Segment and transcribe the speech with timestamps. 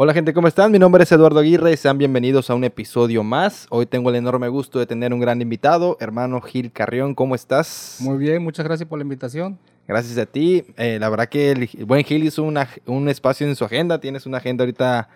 [0.00, 0.70] Hola gente, ¿cómo están?
[0.70, 3.66] Mi nombre es Eduardo Aguirre y sean bienvenidos a un episodio más.
[3.68, 7.96] Hoy tengo el enorme gusto de tener un gran invitado, hermano Gil Carrión, ¿cómo estás?
[7.98, 9.58] Muy bien, muchas gracias por la invitación.
[9.88, 10.64] Gracias a ti.
[10.76, 14.24] Eh, la verdad que el, buen Gil hizo una, un espacio en su agenda, tienes
[14.24, 15.08] una agenda ahorita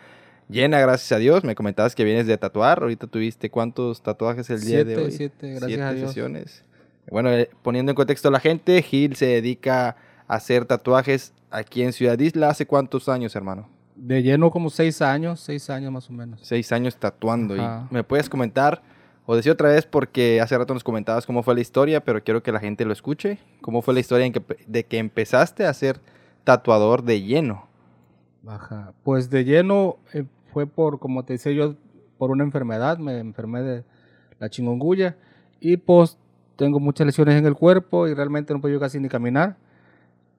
[0.49, 1.45] llena, gracias a Dios.
[1.45, 5.13] Me comentabas que vienes de tatuar, ahorita tuviste cuántos tatuajes el día de hoy.
[5.13, 6.09] Siete, gracias siete a Dios.
[6.09, 6.65] sesiones.
[7.09, 9.97] Bueno, eh, poniendo en contexto a la gente, Gil se dedica
[10.27, 12.49] a hacer tatuajes aquí en Ciudad Isla.
[12.49, 13.69] ¿Hace cuántos años, hermano?
[13.95, 16.41] De lleno como seis años, seis años más o menos.
[16.43, 17.57] Seis años tatuando.
[17.57, 17.61] Y
[17.91, 18.83] ¿Me puedes comentar
[19.27, 22.43] o decir otra vez porque hace rato nos comentabas cómo fue la historia, pero quiero
[22.43, 23.39] que la gente lo escuche.
[23.61, 26.01] ¿Cómo fue la historia en que, de que empezaste a ser
[26.45, 27.69] tatuador de lleno?
[28.47, 28.93] Ajá.
[29.05, 31.77] Pues de lleno eh, fue por, como te decía yo,
[32.19, 32.99] por una enfermedad.
[32.99, 33.85] Me enfermé de
[34.41, 35.17] la chingonguya
[35.61, 36.19] y pues
[36.57, 39.57] tengo muchas lesiones en el cuerpo y realmente no puedo casi ni caminar.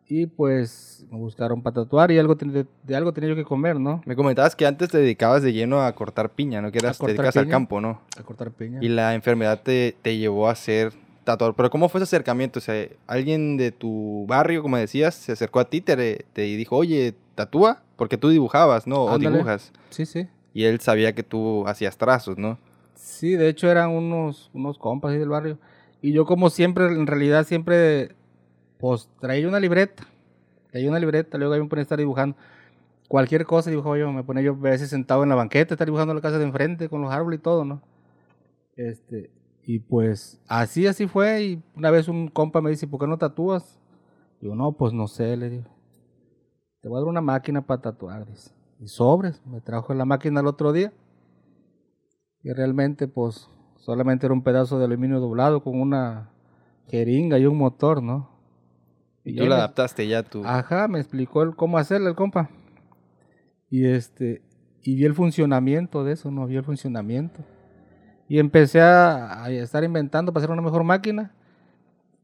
[0.07, 4.01] Y pues me buscaron para tatuar y algo de, algo tenía yo que comer, ¿no?
[4.05, 6.71] Me comentabas que antes te dedicabas de lleno a cortar piña, ¿no?
[6.71, 8.01] Que eras, te dedicas al campo, ¿no?
[8.17, 8.79] A cortar piña.
[8.81, 11.55] Y la enfermedad te, te llevó a ser tatuador.
[11.55, 12.59] Pero ¿cómo fue ese acercamiento?
[12.59, 16.75] O sea, alguien de tu barrio, como decías, se acercó a ti te, te dijo,
[16.75, 19.05] oye, tatúa, porque tú dibujabas, ¿no?
[19.05, 19.71] O dibujas.
[19.89, 20.27] Sí, sí.
[20.53, 22.59] Y él sabía que tú hacías trazos, ¿no?
[22.95, 25.57] Sí, de hecho eran unos, unos compas ahí del barrio.
[26.01, 28.15] Y yo como siempre, en realidad siempre
[28.83, 30.03] pues traía una libreta,
[30.69, 32.35] traía una libreta, luego yo me ponía a estar dibujando
[33.07, 36.13] cualquier cosa, dibujaba yo, me ponía yo a veces sentado en la banqueta, estar dibujando
[36.13, 37.81] la casa de enfrente con los árboles y todo, ¿no?
[38.75, 39.31] Este,
[39.63, 43.17] y pues así, así fue, y una vez un compa me dice, ¿por qué no
[43.17, 43.79] tatúas?
[44.41, 45.69] Digo, no, pues no sé, le digo,
[46.81, 48.51] te voy a dar una máquina para tatuar, dice.
[48.81, 50.91] Y sobres, me trajo la máquina el otro día,
[52.43, 56.31] y realmente pues solamente era un pedazo de aluminio doblado con una
[56.89, 58.32] jeringa y un motor, ¿no?
[59.25, 60.43] Y tú la adaptaste ya tú.
[60.45, 62.49] Ajá, me explicó el cómo hacerle el compa.
[63.69, 64.41] Y este,
[64.83, 67.43] y vi el funcionamiento de eso, no vi el funcionamiento.
[68.27, 71.33] Y empecé a, estar inventando para hacer una mejor máquina.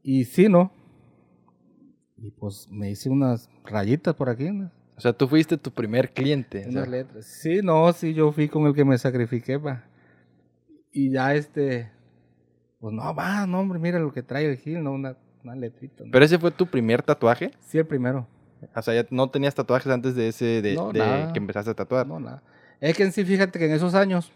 [0.02, 0.72] Y sí, ¿no?
[2.18, 4.50] Y pues me hice unas rayitas por aquí.
[4.50, 4.70] ¿no?
[4.96, 6.66] O sea, tú fuiste tu primer cliente.
[6.68, 7.24] Unas letras.
[7.24, 9.84] Sí, no, sí, yo fui con el que me sacrifiqué, pa.
[10.92, 11.90] Y ya este,
[12.80, 14.92] pues no, va, no, hombre, mira lo que trae el Gil, ¿no?
[14.92, 17.52] Una, ¿Pero ese fue tu primer tatuaje?
[17.60, 18.26] Sí, el primero.
[18.74, 20.76] O sea, ya no tenías tatuajes antes de ese, de,
[21.32, 22.06] que empezaste a tatuar.
[22.06, 22.42] No, nada.
[22.80, 24.32] Es que en sí, fíjate que en esos años,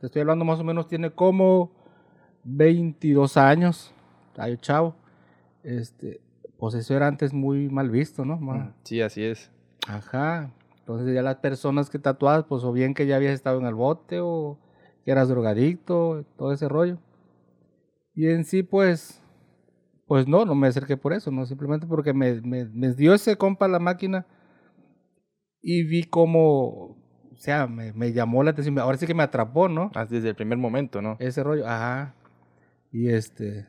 [0.00, 1.70] te estoy hablando más o menos, tiene como
[2.44, 3.92] 22 años,
[4.36, 4.94] ay, chavo.
[5.62, 6.20] Este,
[6.58, 8.36] pues eso era antes muy mal visto, ¿no?
[8.36, 9.50] Mm, sí, así es.
[9.86, 10.50] Ajá.
[10.78, 13.74] Entonces ya las personas que tatuabas, pues o bien que ya habías estado en el
[13.74, 14.58] bote o
[15.04, 16.98] que eras drogadicto, todo ese rollo.
[18.14, 19.20] Y en sí, pues,
[20.06, 23.66] pues no, no me acerqué por eso, no, simplemente porque me, me, dio ese compa
[23.66, 24.24] la máquina
[25.60, 26.96] y vi cómo,
[27.32, 29.90] o sea, me, me, llamó la atención, ahora sí que me atrapó, ¿no?
[29.94, 31.16] Ah, desde el primer momento, ¿no?
[31.18, 32.14] Ese rollo, ajá.
[32.92, 33.66] Y este,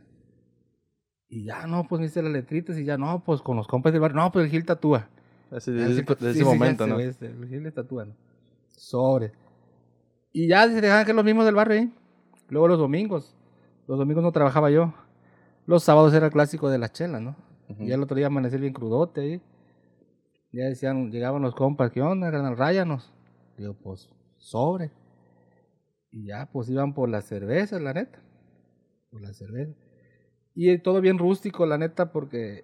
[1.27, 3.91] y ya, no, pues me hice las letritas y ya, no, pues con los compas
[3.91, 5.09] del barrio, no, pues el Gil tatúa.
[5.49, 6.99] Así, desde, ese momento, ¿no?
[6.99, 8.15] Este, el Gil le tatúa, ¿no?
[8.67, 9.31] Sobre.
[10.31, 11.89] Y ya se dejaban que los mismos del barrio, ¿eh?
[12.49, 13.35] Luego los domingos,
[13.87, 14.93] los domingos no trabajaba yo
[15.67, 17.35] los sábados era el clásico de la chela, ¿no?
[17.79, 19.41] Y el otro día amanecí bien crudote ahí.
[20.53, 22.57] Ya decían, llegaban los compas, ¿qué onda, carnal?
[22.57, 23.13] Ráyanos.
[23.57, 24.91] Digo, pues, sobre.
[26.09, 28.23] Y ya, pues iban por las cervezas, la neta.
[29.11, 29.73] Por la cerveza.
[30.55, 32.63] Y todo bien rústico, la neta, porque.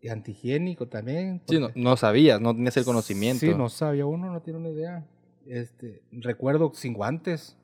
[0.00, 1.42] Y antihigiénico también.
[1.48, 3.40] Sí, no, no, sabías, no tenías el conocimiento.
[3.40, 5.04] Sí, no sabía, uno no tiene una idea.
[5.44, 7.56] Este, recuerdo sin guantes.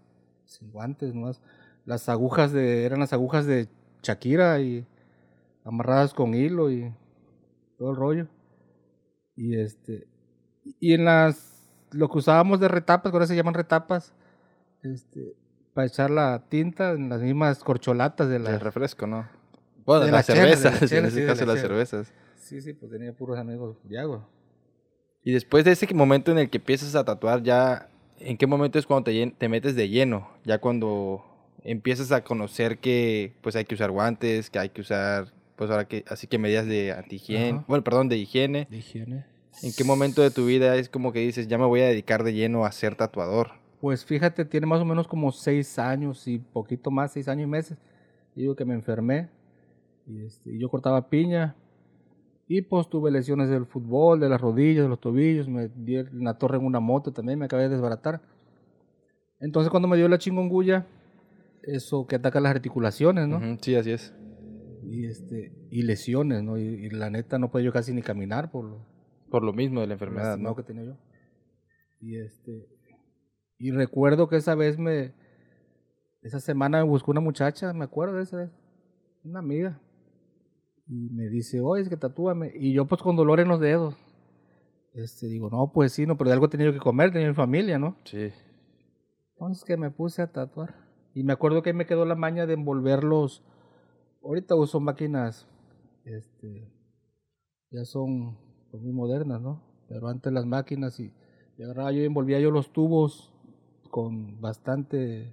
[0.47, 1.31] Sin guantes, ¿no?
[1.85, 2.85] Las agujas de.
[2.85, 3.69] Eran las agujas de
[4.05, 4.87] Shakira y
[5.65, 6.93] amarradas con hilo y
[7.79, 8.27] todo el rollo.
[9.37, 10.07] Y este
[10.81, 14.13] y en las lo que usábamos de retapas, ahora se llaman retapas,
[14.83, 15.35] este
[15.73, 19.29] para echar la tinta en las mismas corcholatas de la refresco, ¿no?
[19.85, 22.13] Bueno, de las cervezas, en este caso las cervezas.
[22.37, 24.29] Sí, sí, pues tenía puros amigos de agua.
[25.25, 27.89] Y después de ese momento en el que empiezas a tatuar, ya,
[28.19, 30.29] ¿en qué momento es cuando te, te metes de lleno?
[30.45, 31.25] Ya cuando
[31.65, 35.89] empiezas a conocer que pues hay que usar guantes, que hay que usar, pues ahora
[35.89, 38.69] que, así que medidas de antihigiene, bueno, perdón, de higiene.
[38.71, 39.27] De higiene.
[39.63, 42.23] ¿En qué momento de tu vida es como que dices, ya me voy a dedicar
[42.23, 43.53] de lleno a ser tatuador?
[43.81, 47.51] Pues fíjate, tiene más o menos como seis años y poquito más, seis años y
[47.51, 47.79] meses.
[48.35, 49.31] Digo que me enfermé
[50.07, 51.55] y, este, yo cortaba piña
[52.49, 56.37] y pues tuve lesiones del fútbol, de las rodillas, de los tobillos, me di una
[56.37, 58.21] torre en una moto también, me acabé de desbaratar.
[59.41, 60.87] Entonces cuando me dio la chingonguya,
[61.67, 63.41] eso que ataca las articulaciones, ¿no?
[63.61, 64.15] sí, así es.
[64.83, 66.59] Y, este, y lesiones, ¿no?
[66.59, 68.87] Y, la neta no puedo yo casi ni caminar por lo,
[69.31, 70.55] por lo mismo de la enfermedad, ¿no?
[70.55, 70.97] que tenía yo.
[72.01, 72.69] Y este
[73.59, 75.15] y recuerdo que esa vez me
[76.23, 78.51] esa semana me buscó una muchacha, me acuerdo de esa vez,
[79.25, 79.81] una amiga.
[80.87, 83.95] Y me dice, "Oye, es que tatúame." Y yo pues con dolor en los dedos.
[84.93, 87.79] Este digo, "No, pues sí, no, pero de algo tenía que comer, tenía mi familia,
[87.79, 88.31] ¿no?" Sí.
[89.33, 90.84] Entonces que me puse a tatuar.
[91.15, 93.43] Y me acuerdo que me quedó la maña de envolverlos.
[94.23, 95.47] Ahorita uso máquinas,
[96.05, 96.69] este,
[97.71, 98.37] ya son
[98.71, 99.63] pues, muy modernas, ¿no?
[99.89, 101.13] Pero antes las máquinas y,
[101.59, 103.33] y agarraba yo y envolvía yo los tubos
[103.91, 105.33] con bastante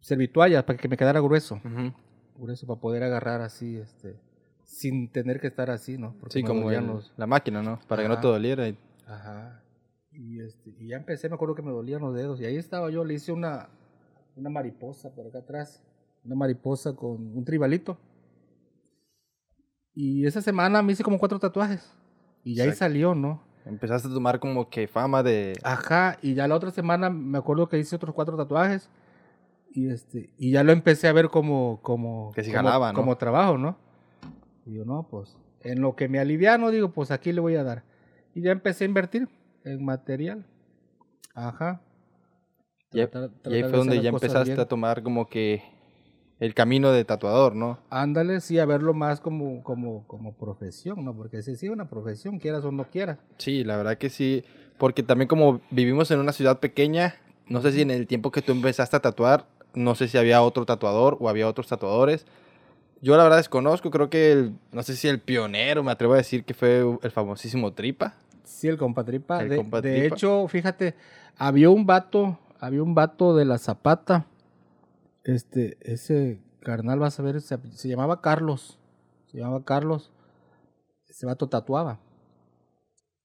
[0.00, 1.92] servituallas para que me quedara grueso, Ujú.
[2.38, 4.16] grueso para poder agarrar así, este,
[4.64, 6.14] sin tener que estar así, ¿no?
[6.18, 7.78] Porque Sí, como el- los- la máquina, ¿no?
[7.88, 8.68] Para que no te doliera.
[8.68, 9.62] y- Ajá.
[10.12, 12.40] Y, este, y ya empecé, me acuerdo que me dolían los dedos.
[12.40, 13.68] Y ahí estaba yo, le hice una,
[14.36, 15.82] una mariposa por acá atrás.
[16.24, 17.98] Una mariposa con un tribalito.
[19.94, 21.90] Y esa semana me hice como cuatro tatuajes.
[22.44, 23.42] Y ya ahí salió, ¿no?
[23.64, 25.54] Empezaste a tomar como que fama de...
[25.64, 26.18] Ajá.
[26.22, 28.88] Y ya la otra semana me acuerdo que hice otros cuatro tatuajes.
[29.70, 32.98] Y este, y ya lo empecé a ver como, como, Que como, jalaba, ¿no?
[32.98, 33.76] como trabajo, ¿no?
[34.64, 37.64] Y yo, no, pues, en lo que me aliviano, digo, pues aquí le voy a
[37.64, 37.84] dar.
[38.34, 39.28] Y ya empecé a invertir
[39.64, 40.46] en material.
[41.34, 41.80] Ajá.
[42.96, 44.60] Y ahí- Tratar- y ahí tratar de fue donde ya empezaste bien.
[44.60, 45.62] a tomar como que
[46.40, 47.78] el camino de tatuador, ¿no?
[47.90, 51.14] Ándale, sí, a verlo más como, como, como profesión, ¿no?
[51.14, 53.18] Porque si sí una profesión, quieras o no quieras.
[53.38, 54.44] Sí, la verdad que sí.
[54.78, 57.14] Porque también como vivimos en una ciudad pequeña,
[57.48, 60.42] no sé si en el tiempo que tú empezaste a tatuar, no sé si había
[60.42, 62.26] otro tatuador o había otros tatuadores.
[63.02, 66.16] Yo la verdad desconozco, creo que el, no sé si el pionero, me atrevo a
[66.18, 68.14] decir que fue el famosísimo Tripa.
[68.44, 69.42] Sí, el compatripa.
[69.42, 70.14] El de, compa de tripa.
[70.14, 70.94] hecho, fíjate,
[71.36, 74.26] había un vato, había un vato de la Zapata.
[75.24, 78.78] Este, ese carnal, vas a ver, se, se llamaba Carlos.
[79.26, 80.12] Se llamaba Carlos.
[81.08, 82.00] Ese vato tatuaba.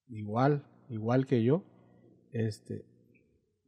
[0.07, 1.63] Igual, igual que yo.
[2.31, 2.86] Este,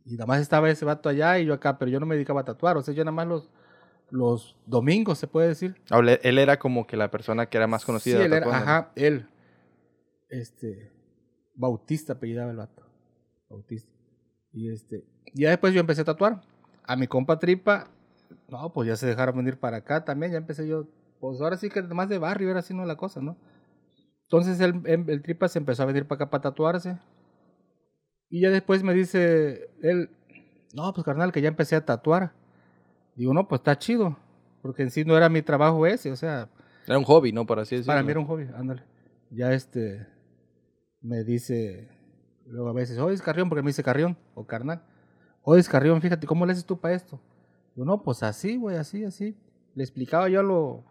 [0.05, 2.41] y nada más estaba ese vato allá y yo acá, pero yo no me dedicaba
[2.41, 2.77] a tatuar.
[2.77, 3.49] O sea, yo nada más los,
[4.09, 5.75] los domingos, se puede decir.
[5.89, 8.17] Hable- Él era como que la persona que era más conocida.
[8.17, 9.27] Sí, él era, ajá, él.
[10.29, 10.91] Este,
[11.55, 12.83] Bautista apellidaba el vato.
[13.49, 13.91] Bautista.
[14.51, 16.41] Y este, ya después yo empecé a tatuar.
[16.85, 17.87] A mi compa Tripa,
[18.49, 20.87] no, pues ya se dejaron venir para acá también, ya empecé yo,
[21.19, 23.37] pues ahora sí que más de barrio era así no la cosa, ¿no?
[24.23, 26.97] Entonces el, el, el Tripa se empezó a venir para acá para tatuarse.
[28.29, 30.09] Y ya después me dice él,
[30.73, 32.33] no, pues carnal, que ya empecé a tatuar.
[33.15, 34.17] Digo, no, pues está chido,
[34.61, 36.49] porque en sí no era mi trabajo ese, o sea,
[36.87, 37.45] Era un hobby, ¿no?
[37.45, 37.91] Por así decirlo.
[37.91, 38.83] para mí era un hobby, ándale.
[39.29, 40.07] Ya este
[41.01, 41.89] me dice,
[42.47, 44.81] luego a veces, oye, es Carrión, porque me dice Carrión, o carnal.
[45.43, 47.19] Oye, Carrión, fíjate, ¿cómo le haces tú para esto?
[47.75, 49.35] Yo, no, pues así, güey, así, así.
[49.75, 50.83] Le explicaba yo lo...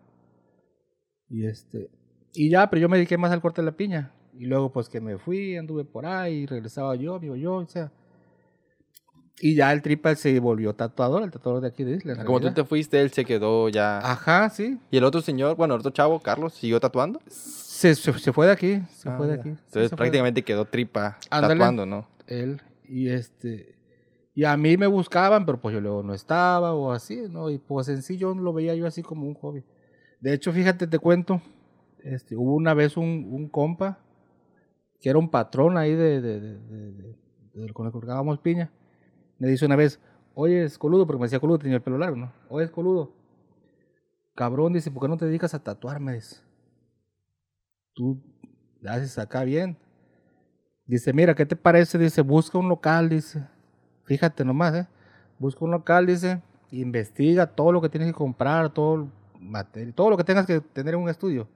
[1.29, 1.91] Y este...
[2.35, 4.13] Y ya, pero yo me dediqué más al corte de la piña.
[4.39, 7.93] Y luego, pues que me fui, anduve por ahí, regresaba yo, amigo yo, o sea...
[9.41, 12.25] Y ya el tripa se volvió tatuador, el tatuador de aquí de Isla.
[12.25, 13.99] Como tú te fuiste, él se quedó ya.
[13.99, 14.79] Ajá, sí.
[14.91, 17.21] Y el otro señor, bueno, el otro chavo, Carlos, siguió tatuando.
[17.27, 19.49] Se, se, se fue de aquí, se Ah, fue de aquí.
[19.49, 22.07] Entonces prácticamente quedó tripa tatuando, ¿no?
[22.29, 23.75] él y este
[24.35, 27.59] y a mí me buscaban pero pues yo luego no estaba o así no y
[27.59, 29.65] pues en sí lo veía yo así como un hobby.
[30.21, 31.43] De hecho fíjate te cuento
[32.03, 33.99] este hubo una vez un, un compa
[35.01, 38.71] que era un patrón ahí de, de, con el que colgábamos piña.
[39.39, 40.01] Me dice una vez
[40.35, 43.13] oye es coludo porque me decía coludo tenía el pelo largo no oye es coludo
[44.35, 46.37] cabrón dice ¿por qué no te dedicas a tatuarme dice.
[47.95, 48.23] Tú
[48.81, 49.77] le haces acá bien
[50.87, 51.97] Dice, mira, ¿qué te parece?
[51.97, 53.47] Dice, busca un local, dice.
[54.13, 54.87] Fíjate nomás, ¿eh?
[55.39, 56.43] Busca un local, dice.
[56.71, 59.09] Investiga todo lo que tienes que comprar, todo
[59.41, 61.49] material, todo lo que tengas que tener en un estudio.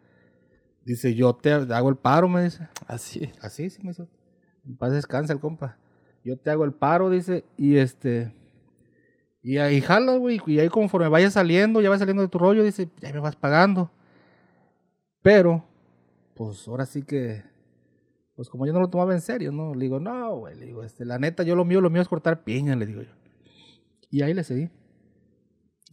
[0.82, 2.66] Dice, yo te hago el paro, me dice.
[2.86, 3.30] Así.
[3.42, 4.08] Así, sí, me dice.
[4.64, 5.76] En paz descansa el compa.
[6.25, 8.34] Yo te hago el paro, dice, y este...
[9.42, 12.64] Y ahí jala, güey, y ahí conforme vaya saliendo, ya va saliendo de tu rollo,
[12.64, 13.90] dice, ya me vas pagando.
[15.20, 15.62] Pero,
[16.34, 17.44] pues ahora sí que,
[18.36, 19.74] pues como yo no lo tomaba en serio, ¿no?
[19.74, 22.08] Le digo, no, güey, le digo, este, la neta, yo lo mío, lo mío es
[22.08, 23.12] cortar piña, le digo yo.
[24.10, 24.70] Y ahí le seguí.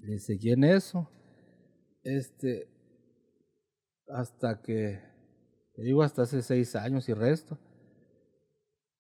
[0.01, 1.09] Le seguí en eso.
[2.03, 2.67] Este,
[4.09, 4.99] hasta que,
[5.73, 7.57] te digo, hasta hace seis años y resto,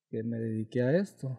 [0.09, 1.37] que me dediqué a esto.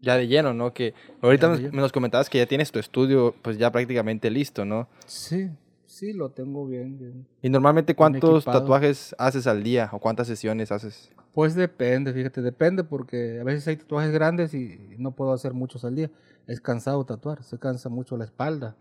[0.00, 0.72] Ya de lleno, ¿no?
[0.72, 1.82] Que ahorita lleno.
[1.82, 4.88] nos comentabas que ya tienes tu estudio pues ya prácticamente listo, ¿no?
[5.06, 5.50] Sí,
[5.96, 7.26] sí, lo tengo bien, bien.
[7.42, 8.60] Y normalmente cuántos equipado.
[8.60, 11.10] tatuajes haces al día o cuántas sesiones haces.
[11.32, 15.84] Pues depende, fíjate, depende porque a veces hay tatuajes grandes y no puedo hacer muchos
[15.84, 16.10] al día.
[16.46, 18.76] Es cansado tatuar, se cansa mucho la espalda.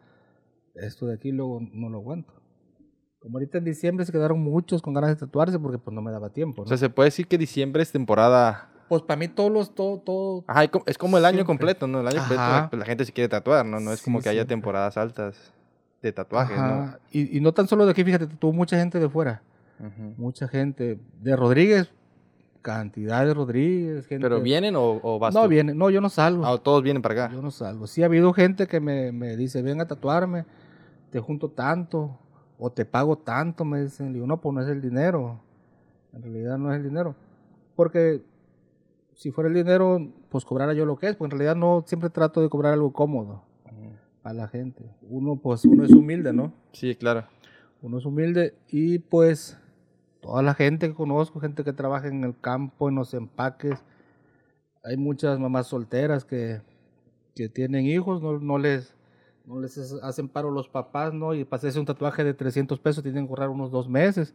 [0.76, 2.34] Esto de aquí luego no lo aguanto.
[3.20, 6.12] Como ahorita en diciembre se quedaron muchos con ganas de tatuarse porque pues no me
[6.12, 6.62] daba tiempo.
[6.62, 6.70] O ¿no?
[6.70, 10.44] sea, se puede decir que diciembre es temporada Pues para mí todos los, todo, todo.
[10.48, 11.46] Ajá, es como el año Siempre.
[11.48, 12.02] completo, ¿no?
[12.02, 12.70] El año completo Ajá.
[12.70, 13.80] pues, la gente se quiere tatuar, ¿no?
[13.80, 14.56] No es Sí, como que haya siempre.
[14.56, 15.52] temporadas altas
[16.02, 17.00] de tatuajes, Ajá.
[17.12, 19.42] Y, y no tan solo de aquí, fíjate, tuvo mucha gente de fuera.
[19.80, 20.14] ¿no?
[20.18, 21.00] Mucha gente.
[21.22, 21.92] De Rodríguez,
[22.62, 24.08] cantidad de Rodríguez.
[24.08, 24.24] Gente...
[24.26, 25.50] ¿Pero vienen o, o vas No tú?
[25.50, 26.46] viene, no, yo no salgo.
[26.46, 27.34] Ah, todos vienen para acá.
[27.34, 27.88] Yo no salgo.
[27.88, 30.46] Sí ha habido gente que me, me dice, ven a tatuarme,
[31.10, 32.18] te junto tanto,
[32.58, 34.08] o te pago tanto, me dicen.
[34.08, 35.40] Le digo, no, pues no es el dinero.
[36.14, 37.16] En realidad no es el dinero.
[37.76, 38.24] Porque
[39.16, 42.10] si fuera el dinero, pues cobrara yo lo que es, pues en realidad no siempre
[42.10, 43.42] trato de cobrar algo cómodo.
[44.26, 44.84] A la gente.
[45.04, 46.52] Uno, pues uno es humilde, ¿no?
[46.74, 47.26] Sí, claro.
[47.82, 49.58] Uno es humilde y pues
[50.20, 53.84] toda la gente que conozco, gente que trabaja en el campo, en los empaques,
[54.84, 56.62] hay muchas mamás solteras que,
[57.36, 58.94] que tienen hijos, no, no les
[59.46, 61.36] no les es- hacen paro los papás, ¿no?
[61.36, 64.34] Y para hacerse un tatuaje de 300 pesos tienen que ahorrar unos dos meses,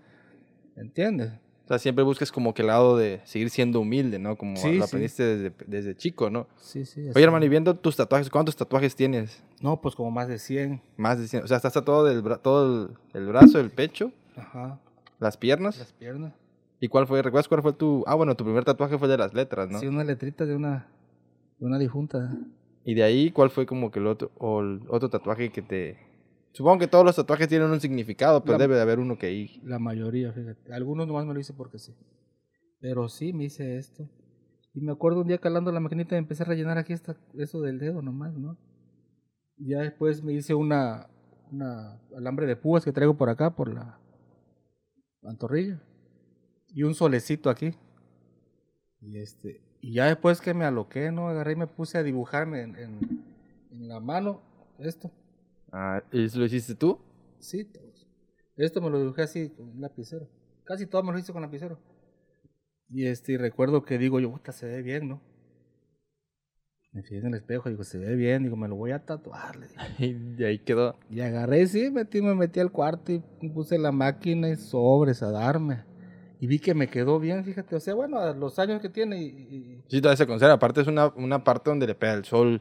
[0.77, 1.33] ¿entiendes?
[1.71, 4.35] O sea, siempre buscas como que el lado de seguir siendo humilde, ¿no?
[4.37, 4.89] Como Sí, lo sí.
[4.89, 6.49] aprendiste desde, desde chico, ¿no?
[6.57, 7.09] Sí, sí.
[7.15, 9.41] Oye, hermano, y viendo tus tatuajes, ¿cuántos tatuajes tienes?
[9.61, 10.83] No, pues como más de 100.
[10.97, 11.45] Más de 100.
[11.45, 14.81] O sea, estás tatuado del bra- todo el, el brazo, el pecho, Ajá.
[15.21, 15.79] las piernas.
[15.79, 16.33] Las piernas.
[16.81, 17.23] ¿Y cuál fue?
[17.23, 18.03] ¿Recuerdas cuál fue tu...?
[18.09, 19.79] Ah, bueno, tu primer tatuaje fue el de las letras, ¿no?
[19.79, 20.89] Sí, una letrita de una,
[21.61, 22.37] de una difunta.
[22.85, 25.99] Y de ahí, ¿cuál fue como que el otro, o el otro tatuaje que te...
[26.53, 29.27] Supongo que todos los tatuajes tienen un significado, pero La- debe de haber uno que
[29.27, 29.61] ahí...
[29.65, 30.73] La mayoría, fíjate.
[30.73, 31.95] Algunos nomás me lo hice porque sí.
[32.81, 34.09] Pero sí me hice esto.
[34.75, 37.61] Y me acuerdo un día calando la maquinita y empecé a rellenar aquí esta, eso
[37.61, 38.57] del dedo nomás, ¿no?
[39.57, 41.09] Ya después me hice una,
[41.53, 43.99] una alambre de púas que traigo por acá, por la
[45.23, 45.81] pantorrilla.
[46.69, 47.75] Y un solecito aquí.
[49.01, 51.29] Y este, y ya después que me aloqué, ¿no?
[51.29, 52.99] Agarré y me puse a dibujarme en, en,
[53.73, 54.41] en la mano
[54.79, 55.11] esto.
[55.73, 56.99] Ah, ¿Y eso lo hiciste tú?
[57.39, 58.07] Sí, todos.
[58.57, 60.29] Esto me lo dibujé así con lapicero.
[60.65, 61.79] Casi todo me lo hice con lapicero.
[62.89, 65.21] Y este, y recuerdo que digo yo, puta, se ve bien, ¿no?
[66.93, 69.57] Me fijé en el espejo digo, se ve bien, digo, me lo voy a tatuar.
[69.57, 70.35] le dije.
[70.39, 70.99] Y ahí quedó.
[71.09, 75.31] Y agarré, sí, metí, me metí al cuarto y puse la máquina y sobres a
[75.31, 75.85] darme.
[76.41, 77.77] Y vi que me quedó bien, fíjate.
[77.77, 79.27] O sea, bueno, a los años que tiene y...
[79.27, 80.55] y- Sí, todavía se conserva.
[80.55, 82.61] Aparte es una, una parte donde le pega el sol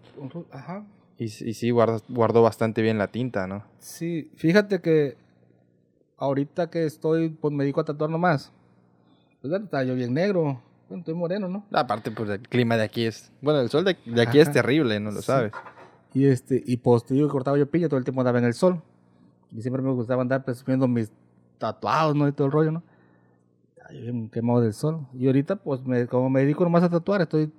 [0.52, 0.86] ajá.
[1.20, 3.64] Y, y sí guarda, guardó bastante bien la tinta, ¿no?
[3.78, 5.18] Sí, fíjate que
[6.18, 8.52] ahorita que estoy, pues me dedico a tatuar nomás.
[9.42, 10.62] Pues ya está yo bien negro.
[10.88, 11.66] Bueno, estoy moreno, ¿no?
[11.72, 13.32] Aparte, pues el clima de aquí es...
[13.42, 14.54] Bueno, el sol de, de aquí es Ajá.
[14.62, 15.28] terrible, ¿no lo Sí.
[15.28, 15.54] sabes?
[16.14, 18.46] Y este, y pues te digo que cortaba yo piña, todo el tiempo andaba en
[18.46, 18.82] el sol.
[19.52, 21.12] Y siempre me gustaba andar presumiendo mis
[21.60, 22.28] tatuados, ¿no?
[22.28, 22.84] Y todo el rollo, ¿no?
[23.76, 25.06] Estaba yo bien quemado del sol.
[25.14, 27.52] Y ahorita, pues, me, como me dedico nomás a tatuar, estoy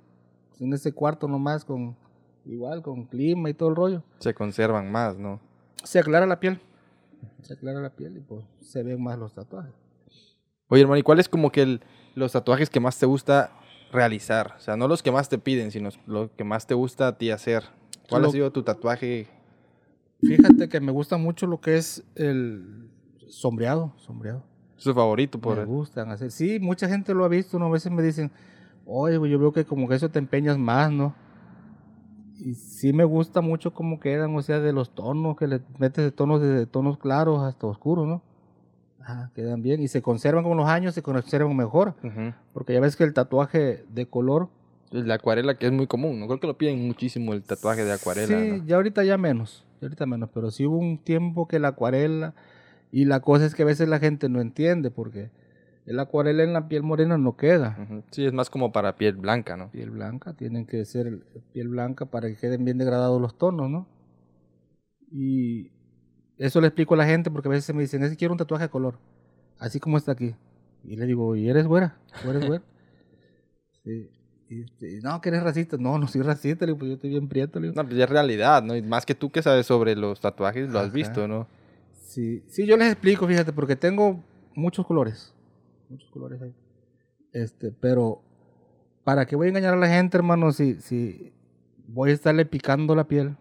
[0.59, 1.95] en ese cuarto nomás con,
[2.45, 4.03] igual, con clima y todo el rollo.
[4.19, 5.39] Se conservan más, ¿no?
[5.83, 6.59] Se aclara la piel.
[7.41, 9.73] Se aclara la piel y pues se ven más los tatuajes.
[10.67, 11.81] Oye, hermano, ¿y cuál es como que el-
[12.15, 13.51] los tatuajes que más te gusta
[13.91, 14.53] realizar?
[14.57, 17.17] O sea, no los que más te piden, sino lo que más te gusta a
[17.17, 17.63] ti hacer.
[18.09, 19.27] ¿Cuál Lo- ha sido tu tatuaje?
[20.21, 22.89] Fíjate que me gusta mucho lo que es el
[23.27, 24.43] sombreado, sombreado.
[24.77, 26.31] Su favorito, por Me gustan hacer.
[26.31, 27.65] Sí, mucha gente lo ha visto, ¿no?
[27.65, 28.31] A veces me dicen,
[28.85, 31.15] oye, yo veo que como que eso te empeñas más, ¿no?
[32.43, 36.03] Y sí me gusta mucho cómo quedan, o sea, de los tonos, que le metes
[36.03, 38.21] de tonos de tonos claros hasta oscuros, ¿no?
[38.99, 41.95] Ah, quedan bien y se conservan con los años, se conservan mejor,
[42.53, 44.49] porque ya ves que el tatuaje de color
[44.91, 46.27] La acuarela que es muy común, ¿no?
[46.27, 48.65] Creo que lo piden muchísimo el tatuaje de acuarela, Sí, ¿no?
[48.65, 52.33] ya ahorita ya menos, ya ahorita menos, pero sí hubo un tiempo que la acuarela
[52.91, 55.29] y la cosa es que a veces la gente no entiende porque
[55.85, 57.77] el acuarela en la piel morena no queda.
[57.81, 58.03] Ujú.
[58.11, 59.71] Sí, es más como para piel blanca, ¿no?
[59.71, 61.19] Piel blanca, tienen que ser
[61.53, 63.87] piel blanca para que queden bien degradados los tonos, ¿no?
[65.11, 65.71] Y
[66.37, 68.37] eso le explico a la gente porque a veces me dicen, es que quiero un
[68.37, 68.97] tatuaje de color,
[69.59, 70.35] así como está aquí.
[70.83, 71.97] Y le digo, ¿y eres güera?
[72.25, 72.63] ¿O eres güera?
[73.83, 74.09] sí.
[74.49, 75.77] Y, este, no, que eres racista.
[75.77, 77.81] No, no soy racista, le digo, pues yo estoy bien prieto, le digo.
[77.81, 78.75] No, pues ya es realidad, ¿no?
[78.75, 80.93] Y más que tú que sabes sobre los tatuajes, lo has Ajá.
[80.93, 81.47] visto, ¿no?
[81.93, 84.21] Sí, sí, yo les explico, fíjate, porque tengo
[84.53, 85.33] muchos colores.
[85.91, 86.53] Muchos colores ahí.
[87.33, 88.21] Este, pero
[89.03, 90.51] ¿para qué voy a engañar a la gente, hermano?
[90.51, 91.31] Si, si
[91.87, 93.35] voy a estarle picando la piel.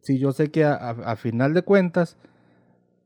[0.00, 2.16] Si yo sé que a, a- a final de cuentas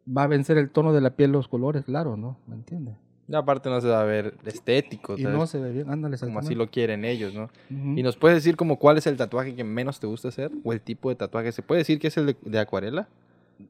[0.07, 2.37] va a vencer el tono de la piel los colores, claro, ¿no?
[2.47, 2.97] ¿Me entiendes?
[3.29, 5.39] Y aparte no se va a ver estético, Y ¿sabes?
[5.39, 7.45] no se ve bien, ándale, como así lo quieren ellos, ¿no?
[7.71, 7.99] Ujú.
[7.99, 10.51] ¿Y nos puedes decir como cuál es el tatuaje que menos te gusta hacer?
[10.65, 11.53] ¿O el tipo de tatuaje?
[11.53, 13.07] ¿Se puede decir que es el de, de acuarela?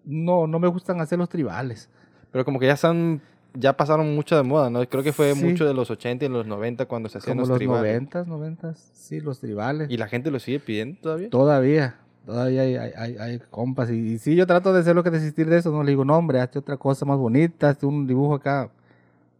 [0.04, 1.88] No, no me gustan hacer los tribales.
[2.30, 3.21] Pero como que ya están,
[3.54, 4.86] ya pasaron mucho de moda, ¿no?
[4.88, 5.44] Creo que fue Sí.
[5.44, 7.92] mucho de los 80 y los 90 cuando se hacían Como los, los tribales.
[7.94, 9.90] noventas, noventas, sí, los tribales.
[9.90, 11.30] ¿Y la gente lo sigue pidiendo todavía?
[11.30, 13.90] Todavía, todavía hay, hay, hay, hay compas.
[13.90, 15.72] Y, y sí, yo trato de hacer lo que desistir de eso.
[15.72, 18.70] No le digo, no, hombre, hazte otra cosa más bonita, hazte un dibujo acá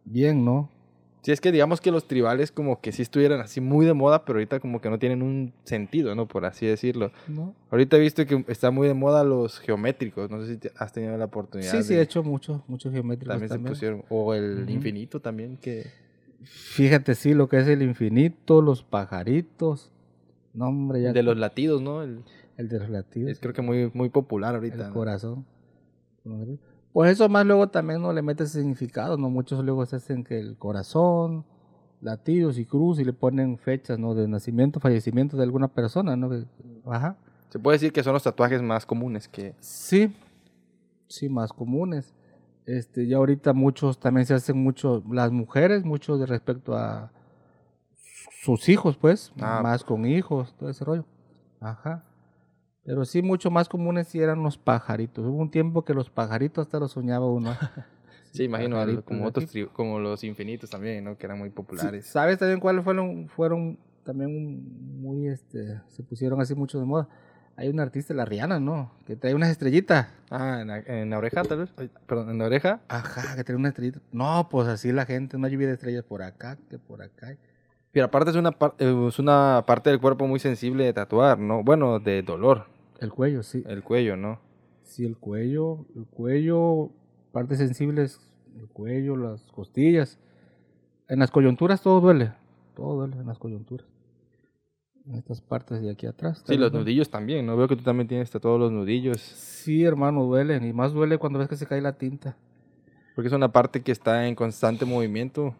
[0.05, 0.69] bien, ¿no?
[1.21, 4.23] Sí, es que digamos que los tribales como que sí estuvieran así muy de moda,
[4.23, 6.27] pero ahorita como que no tienen un sentido, ¿no?
[6.27, 7.11] Por así decirlo.
[7.27, 7.53] ¿no?
[7.71, 11.17] Ahorita he visto que está muy de moda los geométricos, no sé si has tenido
[11.17, 11.71] la oportunidad.
[11.71, 13.67] Sí, sí, he hecho mucho, mucho geométricos También, también.
[13.75, 15.87] se pusieron, o el infinito también, que...
[16.43, 19.91] Fíjate, sí, lo que es el infinito, los pajaritos.
[20.53, 21.11] No, hombre, ya.
[21.11, 22.01] De los latidos, ¿no?
[22.01, 22.23] El-
[22.55, 23.31] El de los latidos.
[23.31, 24.75] es creo que muy, muy popular ahorita.
[24.77, 24.93] el ¿no?
[24.93, 25.45] corazón.
[26.99, 29.29] Pues eso más luego también no le mete significado, ¿no?
[29.29, 31.45] Muchos luego se hacen que el corazón,
[32.01, 34.13] latidos y cruz y le ponen fechas, ¿no?
[34.13, 36.29] De nacimiento, fallecimiento de alguna persona, ¿no?
[36.87, 37.15] Ajá.
[37.47, 39.55] Se puede decir que son los tatuajes más comunes que...
[39.61, 40.13] Sí,
[41.07, 42.13] sí, más comunes.
[42.65, 47.13] Este, ya ahorita muchos también se hacen mucho, las mujeres, muchos de respecto a
[48.43, 51.05] sus hijos, pues, Ah, más con hijos, todo ese rollo.
[51.61, 52.03] Ajá.
[52.83, 55.25] Pero sí, mucho más comunes sí eran los pajaritos.
[55.25, 57.51] Hubo un tiempo que los pajaritos hasta los soñaba uno.
[58.31, 61.17] Sí, imagino, como otros como los infinitos también, ¿no?
[61.17, 62.05] Que eran muy Sí, populares.
[62.05, 67.07] ¿Sabes también cuáles fueron, fueron también muy, este, se pusieron así mucho de moda?
[67.55, 68.93] Hay una artista, la Rihanna, ¿no?
[69.05, 70.09] Que trae unas estrellitas.
[70.29, 71.73] Ah, en la, en la oreja tal vez.
[71.75, 72.81] Ay, perdón, en la oreja.
[72.87, 73.99] Ajá, que trae una estrellita.
[74.11, 77.35] No, pues así la gente, una lluvia de estrellas por acá, que por acá.
[77.91, 81.63] Pero aparte es una, eh, es una parte del cuerpo muy sensible de tatuar, ¿no?
[81.63, 82.65] Bueno, de dolor,
[82.99, 83.63] El cuello, sí.
[83.67, 84.39] el cuello, ¿no?
[84.83, 86.89] Sí, el cuello, el cuello,
[87.31, 88.19] partes sensibles,
[88.57, 90.19] el cuello, las costillas.
[91.07, 92.33] En las coyunturas todo duele,
[92.75, 93.87] todo duele en las coyunturas.
[95.05, 96.43] En estas partes de aquí atrás.
[96.45, 96.85] Sí, los duele.
[96.85, 97.57] nudillos también, ¿no?
[97.57, 99.19] Veo que tú también tienes todos los nudillos.
[99.19, 100.63] Sí, hermano, duelen.
[100.63, 102.37] Y más duele cuando ves que se cae la tinta.
[103.15, 105.55] Porque es una parte que está en constante movimiento.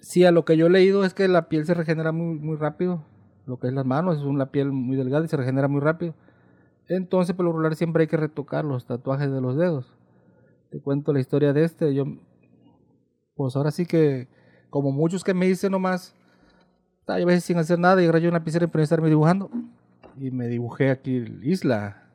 [0.00, 2.56] Sí, a lo que yo he leído es que la piel se regenera muy, muy
[2.56, 3.04] rápido.
[3.46, 6.14] Lo que es las manos, es una piel muy delgada y se regenera muy rápido.
[6.88, 9.96] Entonces, por lo regular, siempre hay que retocar los tatuajes de los dedos.
[10.70, 11.94] Te cuento la historia de este.
[11.94, 12.04] Yo,
[13.34, 14.28] pues ahora sí que,
[14.70, 16.14] como muchos que me dicen nomás,
[17.06, 19.50] yo a veces sin hacer nada y yo una lapicera y estarme dibujando.
[20.16, 22.10] Y me dibujé aquí Isla.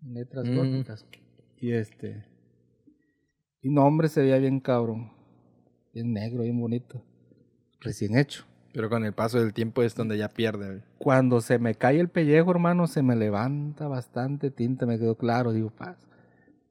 [0.00, 0.56] Letras Mm.
[0.56, 1.06] góticas.
[1.58, 2.24] Y este.
[3.62, 5.10] Y no, hombre, se veía bien cabrón.
[5.96, 7.00] Bien negro, bien bonito.
[7.80, 8.44] Recién hecho.
[8.74, 10.82] Pero con el paso del tiempo es donde ya pierde.
[10.98, 15.52] Cuando se me cae el pellejo, hermano, se me levanta bastante tinta, me quedó claro.
[15.52, 15.96] Digo, paz.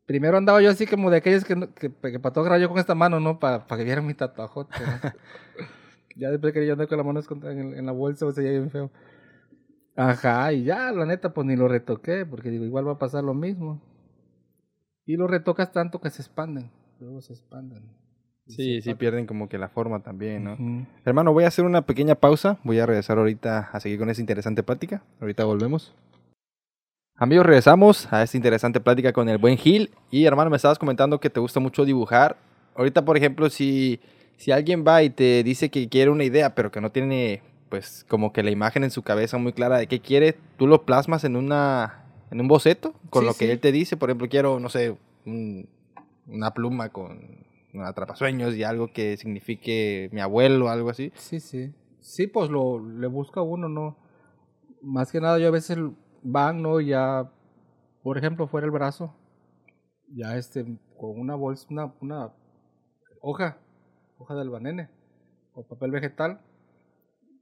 [0.05, 3.19] Primero andaba yo así como de aquellos que, que, que para yo con esta mano,
[3.19, 3.39] ¿no?
[3.39, 4.77] Para que vieran mi tatuajote.
[4.79, 5.11] ¿no?
[6.17, 8.51] ya después quería yo andar con la mano en, en la bolsa, o sea, ya
[8.51, 8.91] bien feo.
[9.95, 13.23] Ajá, y ya, la neta, pues ni lo retoqué, porque digo, igual va a pasar
[13.23, 13.81] lo mismo.
[15.03, 18.04] Y lo retocas tanto que se expanden, luego se expanden.
[18.47, 20.53] Sí, sí pierden como que la forma también, ¿no?
[20.53, 20.85] Ujú.
[21.03, 22.57] Hermano, voy a hacer una pequeña pausa.
[22.63, 25.01] Voy a regresar ahorita a seguir con esa interesante plática.
[25.19, 25.93] Ahorita volvemos.
[27.17, 29.89] Amigos, regresamos a esta interesante plática con el buen Gil.
[30.11, 32.37] Y hermano, me estabas comentando que te gusta mucho dibujar.
[32.75, 33.99] Ahorita, por ejemplo, si,
[34.37, 38.05] si alguien va y te dice que quiere una idea, pero que no tiene, pues,
[38.09, 41.23] como que la imagen en su cabeza muy clara de qué quiere, tú lo plasmas
[41.23, 43.51] en una en un boceto con Sí, lo que sí.
[43.51, 43.95] él te dice.
[43.97, 45.69] Por ejemplo, quiero, no sé, un-
[46.27, 47.44] una pluma con
[47.83, 51.11] atrapasueños y algo que signifique mi abuelo, algo así.
[51.15, 51.73] Sí, sí.
[51.99, 53.97] Sí, pues lo le busca uno, ¿no?
[54.81, 55.77] Más que nada yo a veces
[56.21, 56.79] van, ¿no?
[56.79, 57.31] Ya,
[58.03, 59.15] por ejemplo, fuera el brazo,
[60.09, 60.63] ya este,
[60.97, 62.33] con una bolsa, una, una
[63.21, 63.57] hoja,
[64.19, 64.89] hoja de albanene
[65.53, 66.41] o papel vegetal,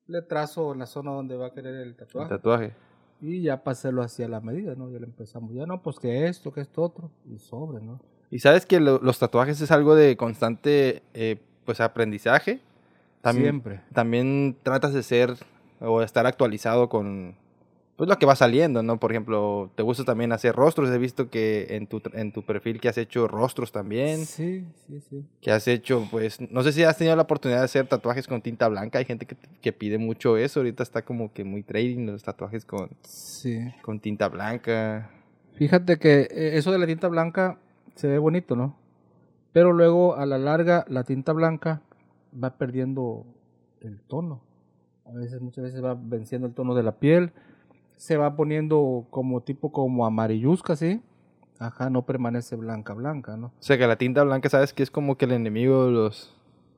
[0.07, 2.73] le trazo la zona donde va a querer el El tatuaje tatuaje.
[3.19, 4.89] y ya pasarlo hacia la medida, ¿no?
[4.89, 7.99] Ya le empezamos, ya no, pues que esto, que esto otro, y sobre, ¿no?
[8.33, 12.59] Y sabes que lo- los tatuajes es algo de constante eh, pues aprendizaje.
[13.21, 13.81] También, Siempre.
[13.93, 15.35] También tratas de ser
[15.79, 17.35] o estar actualizado con
[17.95, 18.99] pues lo que va saliendo, ¿no?
[18.99, 20.89] Por ejemplo, te gusta también hacer rostros.
[20.89, 24.25] He visto que en tu, en tu perfil que has hecho rostros también.
[24.25, 25.23] Sí, sí, sí.
[25.41, 28.41] Que has hecho, pues, no sé si has tenido la oportunidad de hacer tatuajes con
[28.41, 28.97] tinta blanca.
[28.97, 30.61] Hay gente que, que pide mucho eso.
[30.61, 33.59] Ahorita está como que muy trading los tatuajes con, Sí.
[33.83, 35.11] con tinta blanca.
[35.55, 37.59] Fíjate que eh, eso de la tinta blanca
[37.95, 38.75] se ve bonito, ¿no?
[39.51, 41.81] Pero luego a la larga la tinta blanca
[42.41, 43.25] va perdiendo
[43.81, 44.41] el tono.
[45.05, 47.31] A veces, muchas veces va venciendo el tono de la piel.
[47.97, 51.01] Se va poniendo como tipo como amarillusca, ¿sí?
[51.59, 53.47] Ajá, no permanece blanca, blanca, ¿no?
[53.47, 56.35] O sea que la tinta blanca, sabes que es como que el enemigo de los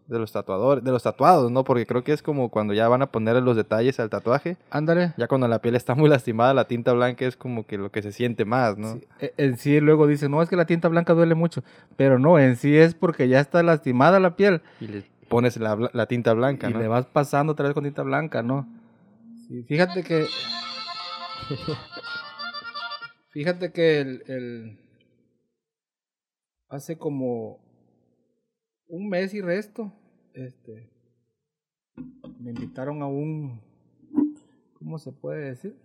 [0.08, 1.64] de los tatuadores, de los tatuados, ¿no?
[1.64, 5.14] Porque creo que es como cuando ya van a ponerle los detalles al tatuaje, Ándale.
[5.18, 8.02] ya cuando la piel está muy lastimada, la tinta blanca es como que lo que
[8.04, 8.94] se siente más, ¿no?
[8.94, 11.64] Sí, e- En sí luego dice, no, es que la tinta blanca duele mucho.
[11.98, 14.62] Pero no, en sí es porque ya está lastimada la piel.
[14.80, 16.80] Y le pones la, la tinta blanca, y ¿no?
[16.80, 18.68] le vas pasando otra vez con tinta blanca, ¿no?
[19.48, 20.28] Sí, fíjate que.
[23.30, 24.80] fíjate que el, el-
[26.68, 27.60] Hace como
[28.88, 29.92] un mes y resto
[30.34, 30.90] este,
[32.40, 33.62] me invitaron a un,
[34.78, 35.76] ¿cómo se puede decir?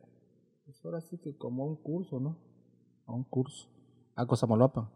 [0.65, 2.37] Pues ahora sí que como a un curso, ¿no?
[3.07, 3.69] A un curso,
[4.17, 4.89] a Cosamaloapan.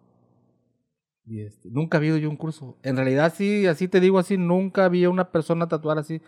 [1.26, 2.76] Y este, nunca había yo un curso.
[2.82, 6.20] En realidad sí, así te digo así, nunca había una persona tatuar así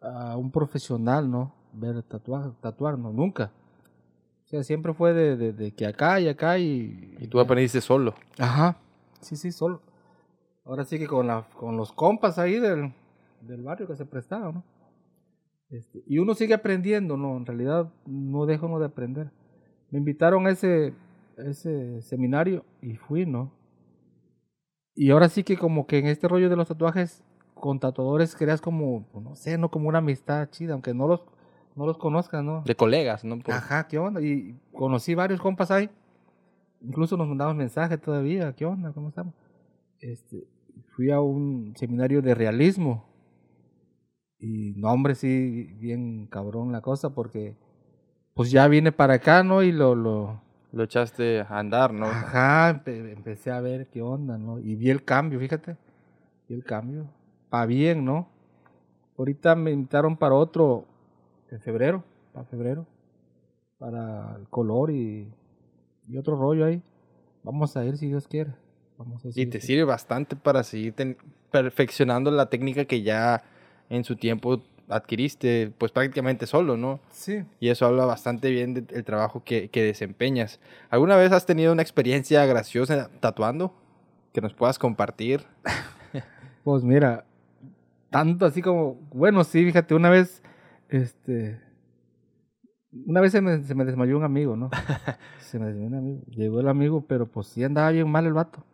[0.00, 1.54] a un profesional, ¿no?
[1.72, 3.50] Ver tatuar, tatuar, no, nunca.
[4.44, 7.16] O sea, siempre fue de, de, de que acá y acá y...
[7.18, 8.14] Y tú aprendiste solo.
[8.38, 8.76] Ajá,
[9.20, 9.80] sí, sí, solo.
[10.66, 12.92] Ahora sí que con, la, con los compas ahí del,
[13.40, 14.64] del barrio que se prestaban, ¿no?
[15.70, 17.36] Este, y uno sigue aprendiendo, ¿no?
[17.36, 19.30] En realidad no dejo uno de aprender.
[19.90, 20.92] Me invitaron a ese,
[21.36, 23.52] ese seminario y fui, ¿no?
[24.94, 27.22] Y ahora sí que como que en este rollo de los tatuajes,
[27.54, 31.22] con tatuadores creas como, pues, no sé, no como una amistad chida, aunque no los,
[31.74, 32.62] no los conozcas, ¿no?
[32.64, 33.38] De colegas, ¿no?
[33.38, 34.20] Por- Ajá, ¿qué onda?
[34.20, 35.90] Y conocí varios compas ahí.
[36.80, 38.92] Incluso nos mandamos mensajes todavía, ¿qué onda?
[38.92, 39.34] ¿Cómo estamos?
[40.00, 40.46] Este,
[40.96, 43.04] fui a un seminario de realismo.
[44.38, 47.54] Y no, hombre, sí, bien cabrón la cosa, porque
[48.34, 49.62] pues ya vine para acá, ¿no?
[49.62, 50.40] Y lo, lo,
[50.72, 52.06] Lo echaste a andar, ¿no?
[52.06, 54.58] Ajá, empe- empecé a ver qué onda, ¿no?
[54.58, 55.76] Y vi el cambio, fíjate.
[56.48, 57.06] Vi el cambio.
[57.50, 58.28] Pa' bien, ¿no?
[59.18, 60.86] Ahorita me invitaron para otro
[61.50, 62.86] en febrero, para febrero,
[63.78, 65.28] para el color y,
[66.08, 66.82] y otro rollo ahí.
[67.44, 68.52] Vamos a ir si Dios quiere.
[68.98, 70.94] Vamos a Y te sirve bastante para seguir
[71.50, 73.42] perfeccionando la técnica que ya
[73.90, 77.00] en su tiempo adquiriste, pues prácticamente solo, ¿no?
[77.10, 77.44] Sí.
[77.60, 80.60] Y eso habla bastante bien de- del trabajo que, que desempeñas.
[80.90, 83.74] ¿Alguna vez has tenido una experiencia graciosa tatuando
[84.32, 85.44] que nos puedas compartir?
[86.64, 87.24] Pues mira,
[88.10, 90.42] tanto así como, bueno, sí, fíjate, una vez,
[90.88, 91.60] este,
[93.06, 94.70] una vez se me, se me desmayó un amigo, ¿no?
[95.40, 96.22] se me desmayó un amigo.
[96.28, 98.64] Llegó el amigo, pero pues sí andaba bien mal el vato.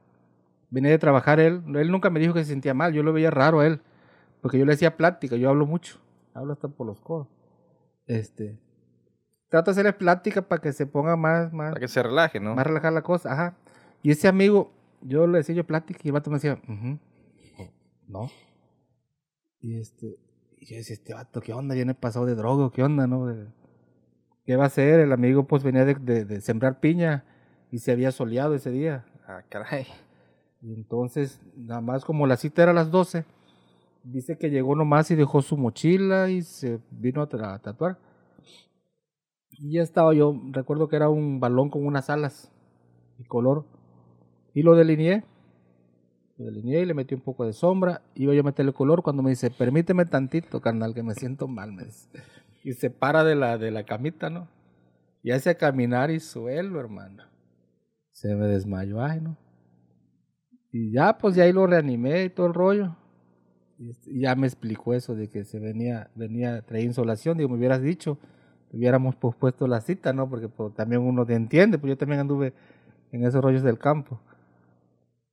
[0.73, 3.31] Venía de trabajar él, él nunca me dijo que se sentía mal, yo lo veía
[3.31, 3.81] raro a él,
[4.41, 5.99] porque yo le hacía plática, yo hablo mucho,
[6.33, 7.29] hablo hasta por los codos.
[8.07, 8.59] Este,
[9.51, 12.55] trato de hacerle plática para que se ponga más, más, Para que se relaje, ¿no?
[12.55, 13.55] más relajar la cosa, ajá.
[14.03, 16.99] Y ese amigo, yo le decía yo plática y el vato me decía, "Ujú".
[18.09, 18.31] no.
[19.61, 20.17] Y este,
[20.59, 21.75] y yo decía, este vato, ¿qué onda?
[21.75, 22.65] ¿Viene pasado de droga?
[22.67, 23.27] o ¿Qué onda, no?
[23.27, 23.47] De-
[24.45, 25.01] ¿Qué va a hacer?
[25.01, 27.25] El amigo pues venía de, de, de sembrar piña
[27.71, 29.05] y se había soleado ese día.
[29.29, 29.87] Ah, caray.
[30.63, 33.25] Y entonces, nada más como la cita era a las 12,
[34.05, 37.99] dice que llegó nomás y dejó su mochila y se vino a, tatuar.
[39.51, 42.53] Y ya estaba yo, recuerdo que era un balón con unas alas
[43.19, 43.65] y color.
[44.55, 45.25] Y lo delineé.
[46.39, 48.03] Lo delineé y le metí un poco de sombra.
[48.15, 51.73] Iba yo a meterle color cuando me dice, permíteme tantito, carnal, que me siento mal.
[51.73, 51.87] Me.
[52.63, 54.49] Y se para de la, de la camita, ¿no?
[55.25, 57.25] Y hace a caminar y suelo, hermano.
[58.13, 59.37] Se me desmayó, ay, ¿no?
[60.73, 62.97] Y ya, pues de ahí lo reanimé y todo el rollo.
[63.79, 67.37] Y este, y ya me explicó eso de que se venía, venía, traía insolación.
[67.37, 68.19] Digo, me hubieras dicho,
[68.73, 70.29] hubiéramos pospuesto la cita, ¿no?
[70.31, 72.55] Porque pues, también uno te entiende, pues yo también anduve
[73.13, 74.19] en esos rollos del campo.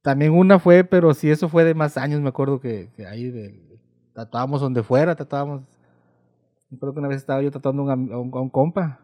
[0.02, 3.80] También una fue, pero si eso fue de más años, me acuerdo que, ahí de,
[4.14, 5.62] tatuábamos donde fuera, tatuábamos.
[6.70, 9.00] Me acuerdo que una vez estaba yo tatuando a un, compa,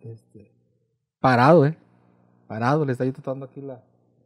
[0.00, 0.52] este,
[1.20, 1.76] parado, ¿eh?
[2.46, 3.82] Parado, le estaba yo tatuando aquí la,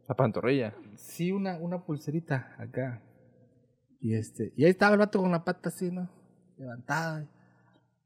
[0.07, 0.73] La pantorrilla.
[0.95, 3.01] Sí, una, una pulserita acá.
[3.99, 6.09] Y este, y ahí estaba el vato con la pata así, ¿no?
[6.57, 7.27] Levantada.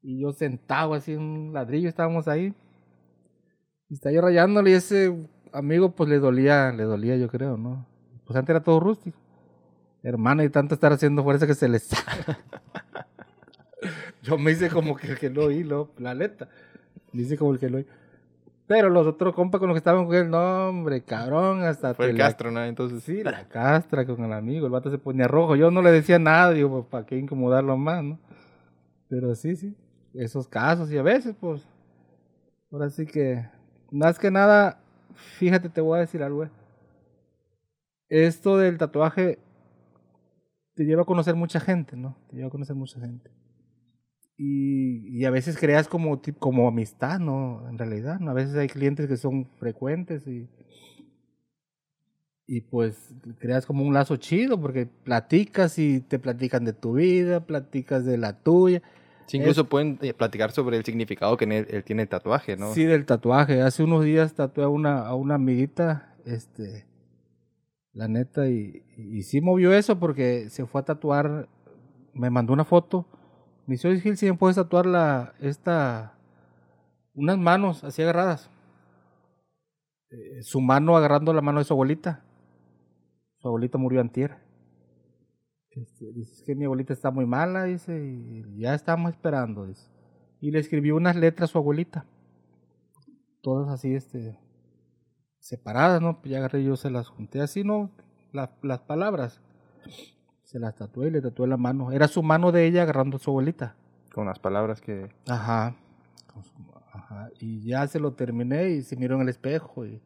[0.01, 2.55] Y yo sentado así en un ladrillo, estábamos ahí.
[3.89, 7.85] Y estaba yo rayándole y ese amigo pues le dolía, le dolía yo creo, ¿no?
[8.25, 9.17] Pues antes era todo rústico.
[10.01, 11.77] Hermano, y tanto estar haciendo fuerza que se le
[14.23, 16.49] yo me hice como que el que lo oí, lo, la neta.
[17.11, 17.83] Me hice como el que lo.
[18.73, 22.09] Pero los otros compas con los que estaban con él, no, hombre, cabrón, hasta Fue
[22.11, 22.63] el la- Castro, ¿no?
[22.63, 25.57] Entonces, Sí, la castra con el amigo, el vato se ponía rojo.
[25.57, 28.17] Yo no le decía nada, digo, pues, ¿para qué incomodarlo más, no?
[29.09, 29.75] Pero sí, sí,
[30.13, 31.67] esos casos y a veces, pues,
[32.71, 33.45] ahora sí que,
[33.91, 34.79] más que nada,
[35.15, 36.49] fíjate, te voy a decir algo, eh.
[38.07, 39.37] Esto del tatuaje
[40.75, 42.15] te lleva a conocer mucha gente, ¿no?
[42.29, 43.29] Te lleva a conocer mucha gente.
[44.43, 47.63] Y, y a veces creas como, como amistad, ¿no?
[47.69, 48.31] En realidad, ¿no?
[48.31, 50.47] A veces hay clientes que son frecuentes y,
[52.47, 57.45] y pues creas como un lazo chido porque platicas y te platican de tu vida,
[57.45, 58.81] platicas de la tuya.
[59.27, 62.73] sí, incluso pueden eh, platicar sobre el significado que él, él tiene el tatuaje, ¿no?
[62.73, 63.61] Sí, del tatuaje.
[63.61, 66.87] Hace unos días tatué a una, a una amiguita, este,
[67.93, 71.47] la neta, y, y sí movió eso porque se fue a tatuar,
[72.15, 73.05] me mandó una foto.
[73.65, 76.13] Me dice, oye, Gil, si me puedes tatuar la, esta,
[77.13, 78.49] unas manos así agarradas.
[80.09, 82.23] Eh, su mano agarrando la mano de su abuelita.
[83.37, 84.37] Su abuelita murió antier.
[85.71, 89.89] Este, dice que mi abuelita está muy mala, dice, y ya estamos esperando, dice.
[90.41, 92.05] Y le escribió unas letras a su abuelita.
[93.41, 94.37] Todas así, este,
[95.39, 96.19] separadas, ¿no?
[96.19, 97.89] Pues ya agarré yo, se las junté así, ¿no?
[98.33, 99.41] las palabras.
[100.51, 101.93] Se las tatué y le tatué la mano.
[101.93, 103.77] Era su mano de ella agarrando a su abuelita.
[104.13, 105.09] Con las palabras que...
[105.29, 105.77] Ajá.
[106.91, 107.29] Ajá.
[107.39, 110.01] Y ya se lo terminé y se miró en el espejo y,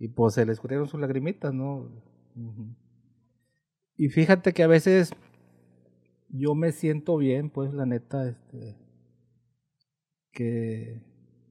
[0.00, 1.88] y pues se le escurrieron sus lagrimitas, ¿no?
[3.96, 5.12] Y fíjate que a veces
[6.28, 8.76] yo me siento bien, pues la neta, este,
[10.32, 11.00] que,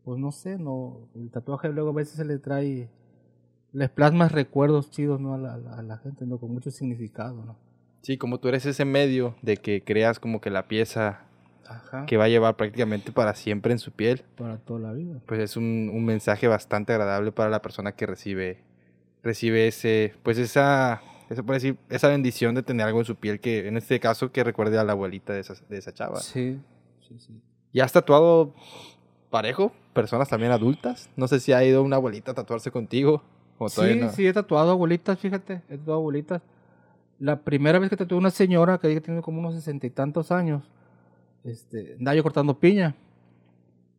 [0.03, 2.91] pues no sé, no, el tatuaje luego a veces se le trae,
[3.71, 5.33] les plasma recuerdos chidos, ¿no?
[5.33, 6.37] A la, a la gente, ¿no?
[6.39, 7.66] Con mucho significado, ¿no?
[8.01, 11.21] Sí, como tú eres ese medio de que creas como que la pieza
[12.07, 14.23] que va a llevar prácticamente para siempre en su piel.
[14.37, 15.19] Para toda la vida.
[15.25, 18.59] Pues es un, un mensaje bastante agradable para la persona que recibe,
[19.21, 23.39] recibe ese, pues esa eso puede decir, esa bendición de tener algo en su piel
[23.39, 26.19] que, en este caso, que recuerde a la abuelita de esa, de esa chava.
[26.21, 26.59] Sí,
[27.05, 27.41] sí, sí.
[27.73, 28.53] ¿Y has tatuado
[29.29, 29.73] parejo?
[29.93, 31.09] ¿Personas también adultas?
[31.17, 33.23] No sé si ha ido una abuelita a tatuarse contigo.
[33.57, 36.41] O sí, sí, he tatuado abuelitas, fíjate, he tatuado abuelitas.
[37.19, 40.69] La primera vez que tatué una señora que tiene como unos sesenta y tantos años,
[41.43, 42.95] este, andaba yo cortando piña.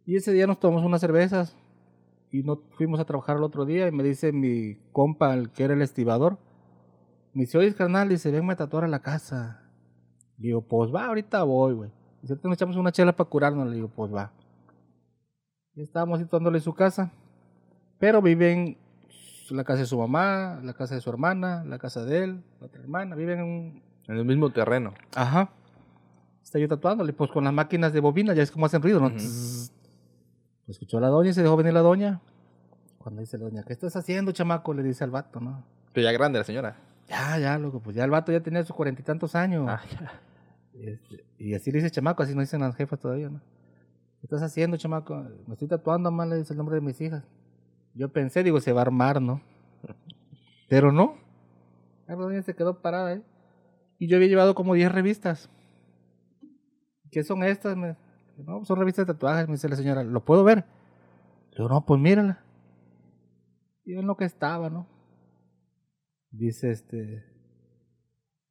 [0.06, 1.56] Y ese día nos tomamos unas cervezas
[2.30, 5.64] y no fuimos a trabajar el otro día y me dice mi compa, el que
[5.64, 6.38] era el estibador,
[7.32, 9.62] me dice, oye, carnal, dice, venme a tatuar a la casa.
[10.38, 11.90] Le digo, pues va, ahorita voy, güey.
[12.22, 13.68] Dice, nos echamos una chela para curarnos.
[13.68, 14.32] Le digo, pues va.
[15.74, 17.12] Y estábamos situándole su casa.
[17.98, 18.76] Pero viven
[19.50, 22.66] la casa de su mamá, la casa de su hermana, la casa de él, la
[22.66, 23.16] otra hermana.
[23.16, 24.94] Viven en, en el mismo terreno.
[25.14, 25.50] Ajá.
[26.42, 29.10] Está yo tatuándole, pues con las máquinas de bobina, ya es como hacen ruido, ¿no?
[29.10, 29.72] Pues
[30.66, 32.20] escuchó a la doña y se dejó venir la doña.
[32.98, 34.72] Cuando dice la doña, ¿qué estás haciendo, chamaco?
[34.74, 35.62] Le dice al vato, ¿no?
[35.92, 36.76] Pero ya grande la señora.
[37.08, 39.66] Ya, ya, loco, pues ya el vato ya tenía sus cuarenta y tantos años.
[39.68, 39.80] Ah,
[40.74, 43.40] este, y así le dice chamaco, así no dicen las jefas todavía, ¿no?
[44.20, 45.26] ¿Qué estás haciendo, chamaco?
[45.46, 47.24] Me estoy tatuando, mal, le dice el nombre de mis hijas.
[47.98, 49.42] Yo pensé, digo, se va a armar, ¿no?
[50.68, 51.16] Pero no.
[52.06, 53.22] La rodilla se quedó parada, ¿eh?
[53.98, 55.50] Y yo había llevado como 10 revistas.
[57.10, 57.76] ¿Qué son estas?
[57.76, 60.04] No, son revistas de tatuajes, me dice la señora.
[60.04, 60.58] ¿Lo puedo ver?
[61.50, 62.44] Le digo, no, pues mírala.
[63.84, 64.86] Y en lo que estaba, ¿no?
[66.30, 67.24] Dice este.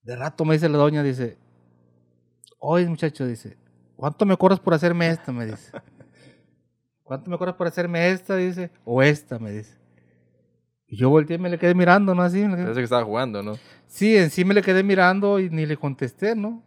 [0.02, 1.38] De rato me dice la doña, dice.
[2.60, 3.58] Oye, muchacho, dice.
[3.96, 5.32] ¿Cuánto me cobras por hacerme esta?
[5.32, 5.72] Me dice.
[7.08, 8.36] ¿Cuánto me cobras por hacerme esta?
[8.36, 8.70] Dice.
[8.86, 9.76] O esta, me dice.
[10.88, 12.22] Y yo volteé y me le quedé mirando, ¿no?
[12.22, 12.44] Así.
[12.44, 13.56] Parece que estaba jugando, ¿no?
[13.88, 16.62] Sí, en sí me le quedé mirando y ni le contesté, ¿no?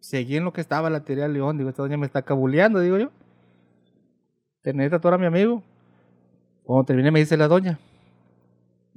[0.00, 1.58] Seguí en lo que estaba la teoría de León.
[1.58, 3.10] Digo, esta doña me está cabuleando, digo yo.
[4.62, 5.62] Terminé de a mi amigo.
[6.64, 7.78] Cuando terminé me dice la doña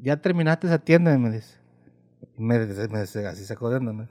[0.01, 1.57] ya terminaste, atiéndeme, me dice.
[2.37, 4.07] Me, me, así sacó de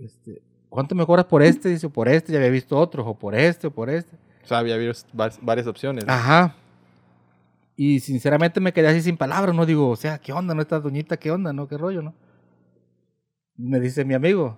[0.00, 1.68] Este, ¿Cuánto me cobras por este?
[1.68, 4.16] Dice, por este, ya había visto otros, o por este, o por este.
[4.46, 4.76] O sea, había
[5.42, 6.04] varias opciones.
[6.06, 6.54] Ajá.
[7.74, 9.66] Y sinceramente me quedé así sin palabras, ¿no?
[9.66, 10.62] Digo, o sea, ¿qué onda, no?
[10.62, 11.66] Esta doñita, ¿qué onda, no?
[11.66, 12.14] ¿Qué rollo, no?
[13.56, 14.56] Me dice mi amigo,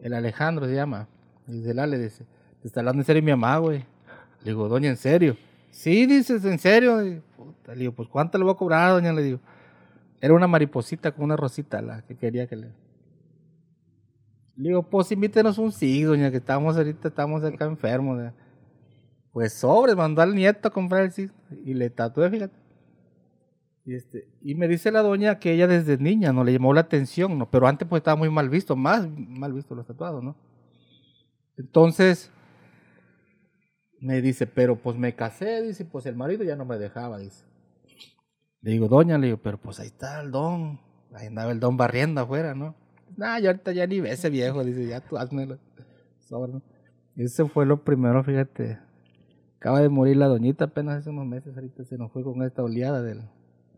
[0.00, 1.08] el Alejandro se llama.
[1.48, 2.26] Dice, Ale, dice,
[2.62, 3.78] te está hablando en serio mi mamá, güey.
[4.44, 5.36] Le digo, doña, ¿en serio?
[5.72, 7.00] Sí, dices, ¿en serio?
[7.00, 7.22] le
[7.74, 9.12] digo, pues ¿cuánto le voy a cobrar, doña?
[9.12, 9.40] Le digo.
[10.20, 12.66] Era una mariposita con una rosita la que quería que le...
[14.56, 18.32] Le digo, pues invítenos un sí, doña, que estamos ahorita, estamos acá enfermos.
[19.38, 21.30] Pues sobre, mandó al nieto a comprar el sí
[21.64, 22.58] y le tatué, fíjate.
[23.84, 26.80] Y, este, y me dice la doña que ella desde niña no le llamó la
[26.80, 27.48] atención, ¿no?
[27.48, 30.34] Pero antes pues estaba muy mal visto, más mal visto los tatuados, ¿no?
[31.56, 32.32] Entonces,
[34.00, 37.44] me dice, pero pues me casé, dice, pues el marido ya no me dejaba, dice.
[38.60, 40.80] Le digo, doña, le digo, pero pues ahí está el don.
[41.14, 42.74] Ahí andaba el don barriendo afuera, ¿no?
[43.16, 45.60] Nah, yo ahorita ya ni ve ese viejo, dice, ya tú hazmelo.
[47.14, 48.87] Ese fue lo primero, fíjate.
[49.58, 52.62] Acaba de morir la doñita apenas hace unos meses, ahorita se nos fue con esta
[52.62, 53.22] oleada del...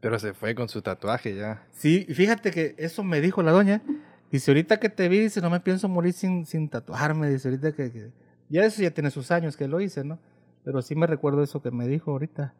[0.00, 1.62] Pero se fue con su tatuaje ya.
[1.72, 3.82] Sí, fíjate que eso me dijo la doña.
[4.30, 7.28] Dice, ahorita que te vi, dice, no me pienso morir sin, sin tatuarme.
[7.28, 8.10] Dice, ahorita que
[8.48, 10.18] ya eso ya tiene sus años que lo hice, ¿no?
[10.64, 12.54] Pero sí me recuerdo eso que me dijo ahorita.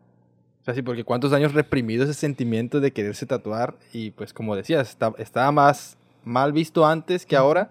[0.61, 4.57] O sea, sí, porque cuántos años reprimido ese sentimiento de quererse tatuar y pues como
[4.57, 7.71] decías, estaba más mal visto antes que ahora,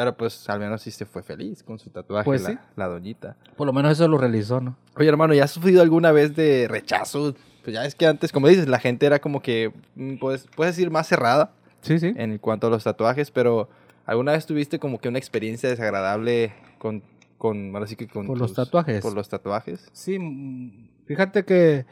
[0.00, 3.36] pero pues al menos sí se fue feliz con su tatuaje, pues la, la, doñita.
[3.54, 4.78] Por lo menos eso lo realizó, ¿no?
[4.96, 7.34] Oye, hermano, ¿ya has sufrido alguna vez de rechazo?
[7.62, 10.74] Pues ya es que antes, como dices, la gente era como que, mm, pues, puedes
[10.74, 11.52] decir, más cerrada.
[11.82, 12.14] Sí, sí.
[12.16, 13.68] En cuanto a los tatuajes, pero
[14.06, 17.02] ¿alguna vez tuviste como que una experiencia desagradable con
[17.36, 19.00] con, ahora sí que con por los tatuajes.
[19.00, 19.88] Por los tatuajes.
[19.92, 21.86] Sí, mm, fíjate que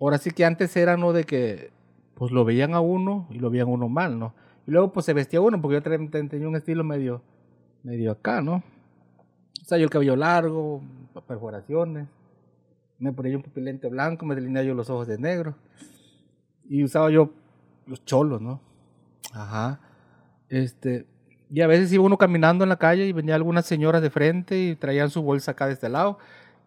[0.00, 1.70] ahora sí que antes era no de que
[2.14, 4.34] pues lo veían a uno y lo veían a uno mal, ¿no?
[4.66, 7.22] Y luego pues se vestía uno, porque yo tenía un estilo medio,
[7.82, 8.62] medio acá, ¿no?
[9.60, 10.82] O sea, yo el cabello largo,
[11.26, 12.08] perforaciones,
[12.98, 15.56] me ponía un pupilente blanco, me delineaba yo los ojos de negro.
[16.68, 17.30] Y usaba yo
[17.86, 18.60] los cholos, ¿no?
[19.32, 19.80] Ajá.
[20.48, 21.06] Este,
[21.50, 24.58] y a veces iba uno caminando en la calle y venía algunas señoras de frente
[24.58, 26.18] y traían su bolsa acá de este lado.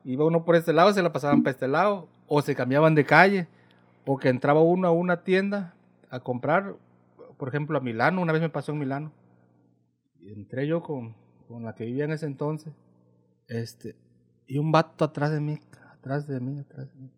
[0.04, 3.06] Iba uno por este lado, se la pasaban para este lado, o se cambiaban de
[3.06, 3.48] calle,
[4.06, 5.74] o que entraba uno a una tienda
[6.10, 6.76] a comprar,
[7.38, 9.12] por ejemplo, a Milano, una vez me pasó en Milano.
[10.26, 11.16] Entré yo con,
[11.48, 12.74] con la que vivía en ese entonces,
[13.48, 13.96] este,
[14.48, 15.60] y un vato atrás de mí,
[15.92, 17.12] atrás de mí, atrás de mí.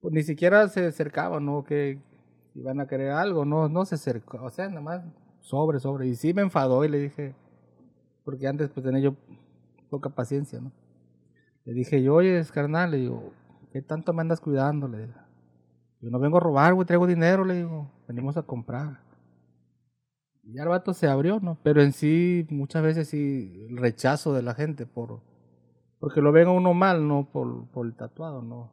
[0.00, 1.62] Pues ni siquiera se acercaba, ¿no?
[1.62, 2.00] Que
[2.54, 5.04] iban a querer algo, no, no se acercó, o sea, nada más
[5.40, 6.08] sobre, sobre.
[6.08, 7.34] Y sí me enfadó y le dije,
[8.24, 9.14] porque antes pues tenía yo
[9.88, 10.72] poca paciencia, ¿no?
[11.64, 13.32] Le dije yo, oye, carnal, le digo,
[13.72, 14.88] ¿qué tanto me andas cuidando?
[14.88, 15.14] Le digo,
[16.00, 18.98] yo no vengo a robar, güey, traigo dinero, le digo, venimos a comprar.
[20.42, 21.58] Y ya el vato se abrió, ¿no?
[21.62, 25.20] Pero en sí, muchas veces sí, el rechazo de la gente por,
[26.00, 27.28] porque lo ven a uno mal, ¿no?
[27.30, 28.72] Por, por el tatuado, ¿no?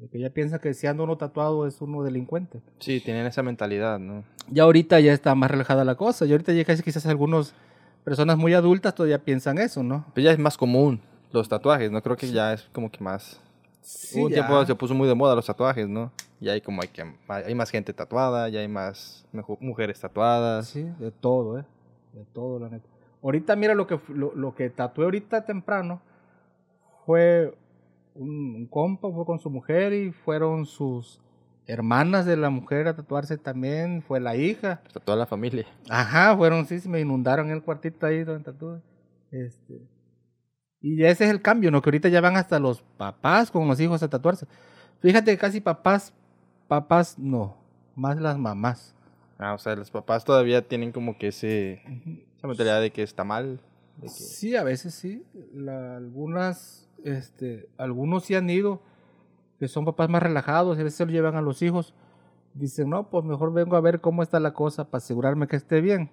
[0.00, 2.60] De que ya piensa que si anda uno tatuado es uno delincuente.
[2.78, 4.24] Sí, tienen esa mentalidad, ¿no?
[4.50, 6.26] Ya ahorita ya está más relajada la cosa.
[6.26, 7.54] Y ahorita ya casi quizás algunas
[8.04, 10.04] personas muy adultas todavía piensan eso, ¿no?
[10.12, 11.00] Pero ya es más común
[11.32, 12.02] los tatuajes, ¿no?
[12.02, 13.40] Creo que ya es como que más...
[14.14, 14.46] Hubo un ya.
[14.46, 16.12] tiempo se puso muy de moda los tatuajes, ¿no?
[16.44, 19.26] Ya hay como hay, que, hay más gente tatuada, ya hay más
[19.60, 20.68] mujeres tatuadas.
[20.68, 21.64] Sí, de todo, ¿eh?
[22.12, 22.86] De todo, la neta.
[23.22, 26.02] Ahorita, mira, lo que, lo, lo que tatué ahorita temprano
[27.06, 27.56] fue
[28.14, 31.20] un, un compa, fue con su mujer y fueron sus
[31.66, 34.82] hermanas de la mujer a tatuarse también, fue la hija.
[34.86, 35.66] Está toda la familia.
[35.88, 38.80] Ajá, fueron, sí, se me inundaron el cuartito ahí donde tatúe.
[39.30, 39.80] Este.
[40.80, 41.80] Y ese es el cambio, ¿no?
[41.80, 44.46] Que ahorita ya van hasta los papás con los hijos a tatuarse.
[45.00, 46.12] Fíjate que casi papás,
[46.68, 47.56] papás no,
[47.94, 48.94] más las mamás.
[49.38, 51.82] Ah, o sea, los papás todavía tienen como que ese,
[52.36, 53.60] esa mentalidad de que está mal.
[53.96, 54.08] De que...
[54.08, 55.24] Sí, a veces sí.
[55.52, 58.80] La- algunas, este, algunos sí han ido,
[59.58, 61.94] que son papás más relajados, a veces se lo llevan a los hijos.
[62.54, 65.80] Dicen, no, pues mejor vengo a ver cómo está la cosa para asegurarme que esté
[65.80, 66.10] bien.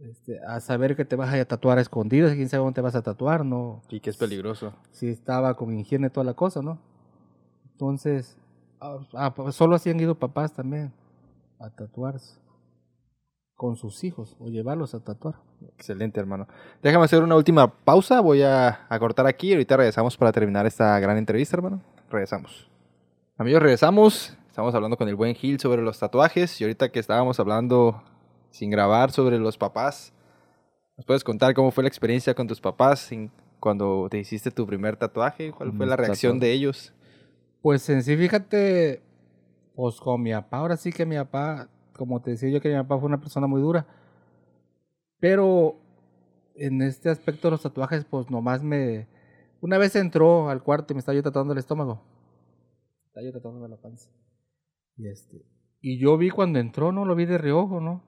[0.00, 2.94] Este, a saber que te vas a tatuar a escondidas, quién sabe dónde te vas
[2.94, 3.82] a tatuar, ¿no?
[3.88, 4.74] Y que es peligroso.
[4.90, 6.78] Si estaba con higiene toda la cosa, ¿no?
[7.72, 8.38] Entonces,
[8.80, 10.92] ah, ah, pues solo así han ido papás también
[11.58, 12.38] a tatuarse
[13.54, 15.36] con sus hijos o llevarlos a tatuar.
[15.74, 16.46] Excelente, hermano.
[16.82, 18.20] Déjame hacer una última pausa.
[18.20, 19.52] Voy a, a cortar aquí.
[19.52, 21.80] Ahorita regresamos para terminar esta gran entrevista, hermano.
[22.10, 22.70] Regresamos.
[23.38, 24.36] Amigos, regresamos.
[24.48, 26.60] Estamos hablando con el buen Gil sobre los tatuajes.
[26.60, 28.02] Y ahorita que estábamos hablando
[28.50, 30.12] sin grabar sobre los papás,
[30.98, 34.66] ¿nos puedes contar cómo fue la experiencia con tus papás sin- cuando te hiciste tu
[34.66, 35.52] primer tatuaje?
[35.52, 36.92] ¿Cuál fue la reacción de ellos?
[37.66, 39.02] Pues en sí, fíjate,
[39.74, 42.76] pues con mi papá, ahora sí que mi papá, como te decía yo que mi
[42.76, 43.88] papá fue una persona muy dura,
[45.18, 45.74] pero
[46.54, 49.08] en este aspecto de los tatuajes, pues nomás me...
[49.60, 52.04] Una vez entró al cuarto y me estaba yo tatuando el estómago.
[53.08, 54.12] Estaba yo tatuándome la panza.
[54.96, 55.44] Y este...
[55.80, 57.04] Y yo vi cuando entró, ¿no?
[57.04, 58.04] Lo vi de reojo, ¿no?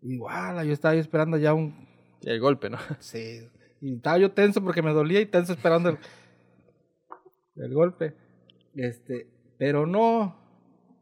[0.00, 1.86] Y guala, yo estaba yo esperando ya un...
[2.22, 2.78] El golpe, ¿no?
[2.98, 3.48] Sí.
[3.80, 5.98] Y estaba yo tenso porque me dolía y tenso esperando el,
[7.54, 8.20] el golpe.
[8.74, 10.36] Este, pero no,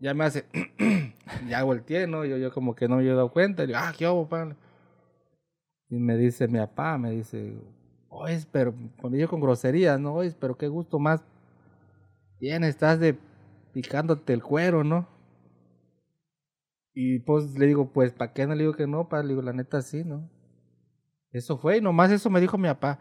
[0.01, 0.47] ya me hace,
[1.49, 2.25] ya volteé, ¿no?
[2.25, 3.65] Yo, yo como que no me había dado cuenta.
[3.65, 4.29] Y digo, ah, ¿qué hago?
[5.89, 7.55] Y me dice mi papá, me dice,
[8.09, 10.15] oye, pero, me dijo con groserías, ¿no?
[10.15, 11.23] Oye, pero qué gusto más
[12.39, 13.19] bien estás de
[13.73, 15.07] picándote el cuero, ¿no?
[16.95, 19.09] Y pues le digo, pues, ¿para qué no le digo que no?
[19.09, 19.23] Pa?
[19.23, 20.29] Le digo, la neta sí, ¿no?
[21.33, 22.99] Eso fue, y nomás eso me dijo mi papá.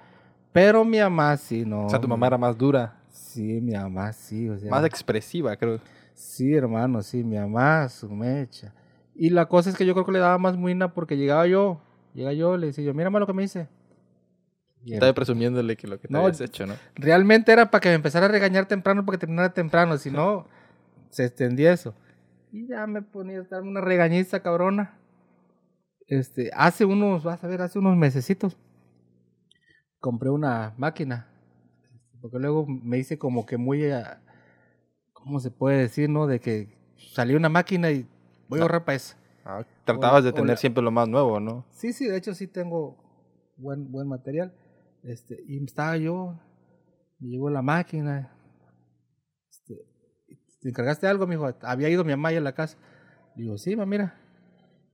[0.51, 1.85] Pero mi mamá sí, no.
[1.85, 4.69] O sea, tu mamá era más dura, Sí, mi mamá sí, o sea.
[4.69, 5.79] más expresiva, creo.
[6.13, 8.73] Sí, hermano, sí, mi mamá, su mecha.
[9.15, 11.81] Y la cosa es que yo creo que le daba más muina porque llegaba yo,
[12.13, 13.67] llega yo, le decía yo, mira lo que me hice.
[14.83, 16.75] Y Estaba presumiéndole que lo que te No, habías hecho, ¿no?
[16.95, 20.47] Realmente era para que me empezara a regañar temprano porque terminara temprano, si no,
[21.09, 21.93] se extendía eso.
[22.51, 24.97] Y ya me ponía a darme una regañiza cabrona.
[26.07, 28.57] Este, hace unos, vas a ver, hace unos mesecitos,
[29.99, 31.27] compré una máquina.
[32.21, 34.21] Porque luego me hice como que muy, ah,
[35.13, 36.27] ¿cómo se puede decir, no?
[36.27, 38.07] De que salió una máquina y
[38.47, 39.15] voy a ahorrar para eso.
[39.45, 41.65] Ah, tratabas de tener la- siempre lo más nuevo, ¿no?
[41.71, 42.97] Sí, sí, de hecho sí tengo
[43.57, 44.53] buen, buen material.
[45.03, 46.37] Este, y estaba yo,
[47.19, 48.35] me llegó la máquina.
[49.49, 49.75] Este,
[50.61, 51.49] ¿Te encargaste algo, mijo?
[51.61, 52.77] Había ido mi mamá a la casa.
[53.35, 54.15] Digo, sí, ma, mira.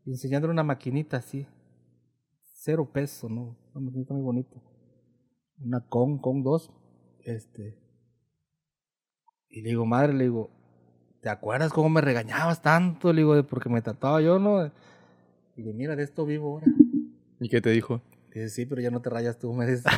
[0.05, 1.47] Y enseñándole una maquinita así.
[2.53, 3.57] Cero peso, ¿no?
[3.73, 4.61] Una maquinita muy bonita.
[5.59, 6.71] Una con, con dos.
[7.26, 7.76] Este.
[9.49, 10.51] Y le digo, madre, le digo,
[11.21, 13.11] ¿te acuerdas cómo me regañabas tanto?
[13.11, 14.71] Le digo, porque me trataba yo, ¿no?
[15.55, 16.67] Y le mira, de esto vivo ahora.
[17.39, 18.01] ¿Y qué te dijo?
[18.32, 19.89] Dice, sí, pero ya no te rayas tú, me dice.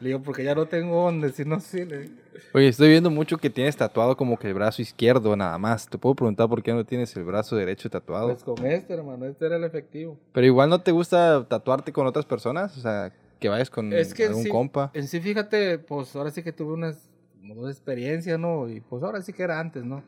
[0.00, 1.84] le digo, porque ya no tengo donde, si no, sí.
[1.84, 2.10] Le.
[2.54, 5.88] Oye, estoy viendo mucho que tienes tatuado como que el brazo izquierdo nada más.
[5.88, 8.28] ¿Te puedo preguntar por qué no tienes el brazo derecho tatuado?
[8.28, 10.20] Pues con este, hermano, este era el efectivo.
[10.32, 13.12] Pero igual no te gusta tatuarte con otras personas, o sea,
[13.46, 14.90] que vayas con Es que en algún sí- compa.
[14.94, 17.08] En sí, fíjate, pues ahora sí que tuve unas
[17.42, 18.68] dos experiencias, ¿no?
[18.68, 20.02] Y pues ahora sí que era antes, ¿no?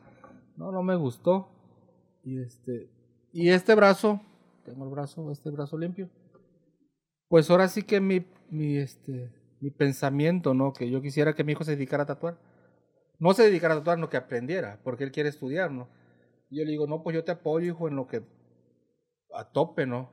[0.57, 1.47] No, no me gustó.
[2.23, 2.89] Y este,
[3.31, 4.19] y este brazo,
[4.65, 6.09] tengo el brazo, este brazo limpio.
[7.29, 9.31] Pues ahora sí que mi, mi, este,
[9.61, 10.73] mi pensamiento, ¿no?
[10.73, 12.37] Que yo quisiera que mi hijo se dedicara a tatuar.
[13.19, 15.87] No se dedicara a tatuar, no que aprendiera, porque él quiere estudiar, ¿no?
[16.49, 18.21] Y yo le digo, no, pues yo te apoyo, hijo, en lo que
[19.33, 20.09] a tope, ¿no?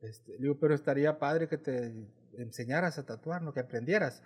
[0.00, 1.92] Este, le digo, pero estaría padre que te
[2.38, 3.52] enseñaras a tatuar, ¿no?
[3.52, 4.22] Que aprendieras.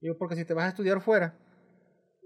[0.00, 1.34] Digo, porque si te vas a estudiar fuera.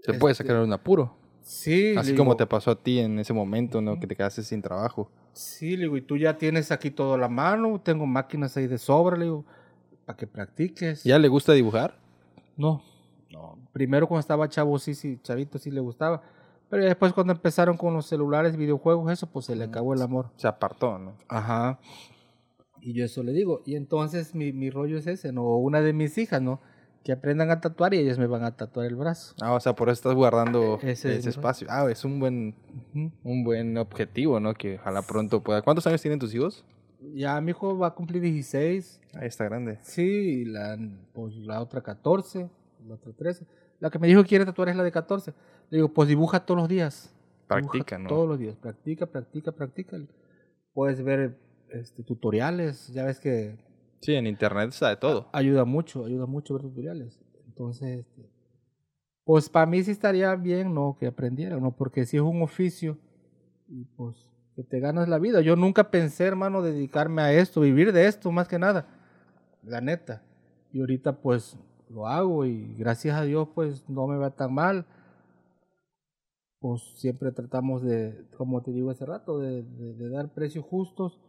[0.03, 1.15] Se puede este, sacar un apuro.
[1.41, 3.99] Sí, Así le como digo, te pasó a ti en ese momento, ¿no?
[3.99, 5.11] Que te quedaste sin trabajo.
[5.33, 8.67] Sí, le digo, y tú ya tienes aquí todo a la mano, tengo máquinas ahí
[8.67, 9.45] de sobra, le digo,
[10.05, 11.03] para que practiques.
[11.03, 11.97] ¿Ya le gusta dibujar?
[12.57, 12.83] No,
[13.31, 13.57] no.
[13.73, 16.21] Primero cuando estaba chavo, sí, sí, chavito sí le gustaba.
[16.69, 20.29] Pero después cuando empezaron con los celulares, videojuegos, eso, pues se le acabó el amor.
[20.37, 21.15] Se apartó, ¿no?
[21.27, 21.79] Ajá.
[22.81, 23.61] Y yo eso le digo.
[23.65, 25.43] Y entonces mi, mi rollo es ese, ¿no?
[25.43, 26.59] O Una de mis hijas, ¿no?
[27.03, 29.35] Que aprendan a tatuar y ellas me van a tatuar el brazo.
[29.41, 31.67] Ah, o sea, por eso estás guardando Ese ese, es espacio.
[31.69, 32.55] Ah, es un buen,
[33.23, 34.53] un buen objetivo, ¿no?
[34.53, 35.61] Que ojalá pronto pueda.
[35.61, 36.63] ¿Cuántos años tienen tus hijos?
[37.15, 39.01] Ya mi hijo va a cumplir 16.
[39.15, 39.79] Ahí está grande.
[39.81, 40.77] Sí, y la,
[41.13, 42.49] pues, la otra 14,
[42.87, 43.45] la otra 13.
[43.79, 45.33] La que me dijo que quiere tatuar es la de 14.
[45.71, 47.15] Le digo, pues dibuja todos los días.
[47.49, 48.07] Dibuja Practica, ¿no?
[48.07, 48.55] Todos los días.
[48.55, 49.97] Practica, practica, practica.
[50.73, 51.35] Puedes ver
[51.73, 52.87] este, tutoriales.
[52.93, 53.57] Ya ves que
[54.01, 55.29] Sí, en internet está de todo.
[55.31, 57.19] ayuda mucho, ayuda mucho ver tutoriales.
[57.47, 58.29] Entonces, este,
[59.23, 60.97] pues para mí sí estaría bien, ¿no?
[60.99, 61.71] Que aprendiera, ¿no?
[61.71, 62.97] Porque si es un oficio
[63.67, 65.41] y pues que te ganas la vida.
[65.41, 68.87] Yo nunca pensé, hermano, dedicarme a esto, vivir de esto más que nada.
[69.63, 70.23] La neta.
[70.73, 71.57] Y ahorita pues
[71.89, 74.85] lo hago y gracias a Dios pues no me va tan mal.
[76.59, 81.19] Pues siempre tratamos de, como te digo hace rato, de, de- de dar precios justos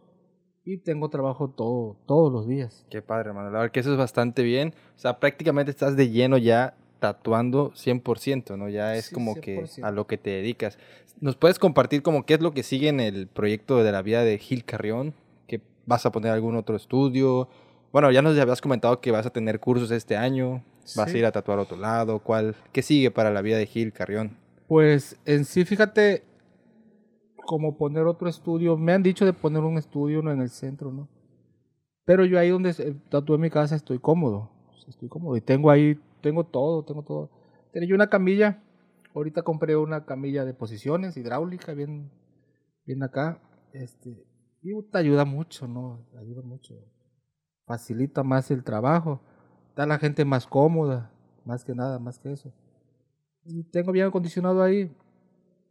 [0.65, 2.87] y tengo trabajo todo, todos los días.
[2.91, 3.51] Qué padre, hermano.
[3.51, 4.75] La verdad que eso es bastante bien.
[4.97, 8.69] O sea, prácticamente estás de lleno ya tatuando 100%, ¿no?
[8.69, 9.85] Ya es Sí, como que 100%.
[9.85, 10.79] a lo que te dedicas.
[11.21, 14.23] ¿Nos puedes compartir como qué es lo que sigue en el proyecto de la vida
[14.23, 15.15] de Gil Carrión?
[15.49, 17.49] ¿Que vas a poner algún otro estudio?
[17.93, 20.63] Bueno, ya nos habías comentado que vas a tener cursos este año.
[20.97, 22.19] ¿Vas a ir a tatuar a otro lado?
[22.21, 22.55] ¿Cuál?
[22.73, 24.37] ¿Qué sigue para la vida de Gil Carrión?
[24.67, 26.25] Pues en sí, fíjate,
[27.53, 31.07] como poner otro estudio, me han dicho de poner un estudio en el centro, ¿no?
[32.07, 34.50] Pero yo ahí donde eh, tatué mi casa estoy cómodo,
[34.88, 35.36] estoy cómodo.
[35.36, 37.30] Y tengo ahí, tengo todo, tengo todo.
[37.70, 38.62] Tenía yo una camilla,
[39.14, 42.11] ahorita compré una camilla de posiciones hidráulica, bien,
[42.86, 43.38] bien acá,
[43.74, 44.24] este,
[44.62, 46.07] y te ayuda mucho, ¿no?
[46.18, 46.74] Ayuda mucho,
[47.66, 49.20] facilita más el trabajo,
[49.76, 51.12] a la gente más cómoda,
[51.44, 52.50] más que nada, más que eso.
[53.44, 54.90] Y tengo bien acondicionado ahí.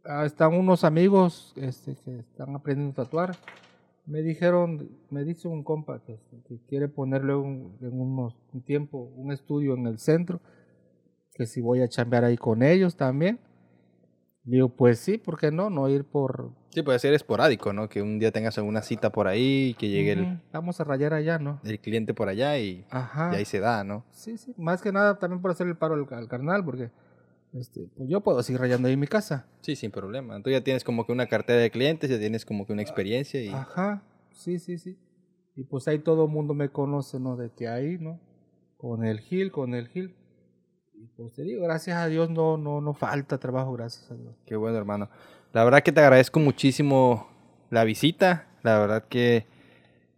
[0.04, 3.36] Ah, están unos amigos este, que están aprendiendo a tatuar.
[4.04, 8.98] Me dijeron, me dice un compa que, que quiere ponerle un, en unos, un tiempo
[9.14, 10.40] un estudio en el centro,
[11.34, 13.38] que si voy a chambear ahí con ellos también.
[14.44, 15.70] Digo, pues sí, ¿por qué no?
[15.70, 16.50] No ir por...
[16.70, 17.88] Sí, puede ser esporádico, ¿no?
[17.88, 20.84] Que un día tengas alguna cita por ahí y que llegue el, Ujú, Vamos a
[20.84, 21.60] rayar allá, ¿no?
[21.62, 23.30] el cliente por allá y, Ajá.
[23.32, 24.04] y ahí se da, ¿no?
[24.10, 24.52] Sí, sí.
[24.56, 26.90] Más que nada también por hacer el paro al, al carnal, porque
[27.54, 29.46] este, pues yo puedo seguir rayando ahí en mi casa.
[29.60, 30.36] Sí, sin problema.
[30.36, 33.42] Entonces ya tienes como que una cartera de clientes, ya tienes como que una experiencia
[33.42, 33.48] y...
[33.48, 34.96] Ajá, sí, sí, sí.
[35.54, 37.36] Y pues ahí todo el mundo me conoce, ¿no?
[37.36, 38.18] De que ahí, ¿no?
[38.78, 40.14] Con el Gil, con el Gil.
[40.94, 44.34] Y pues te digo, gracias a Dios no, no, no falta trabajo, gracias a Dios.
[44.46, 45.10] Qué bueno, hermano.
[45.52, 47.28] La verdad que te agradezco muchísimo
[47.68, 48.48] la visita.
[48.62, 49.46] La verdad que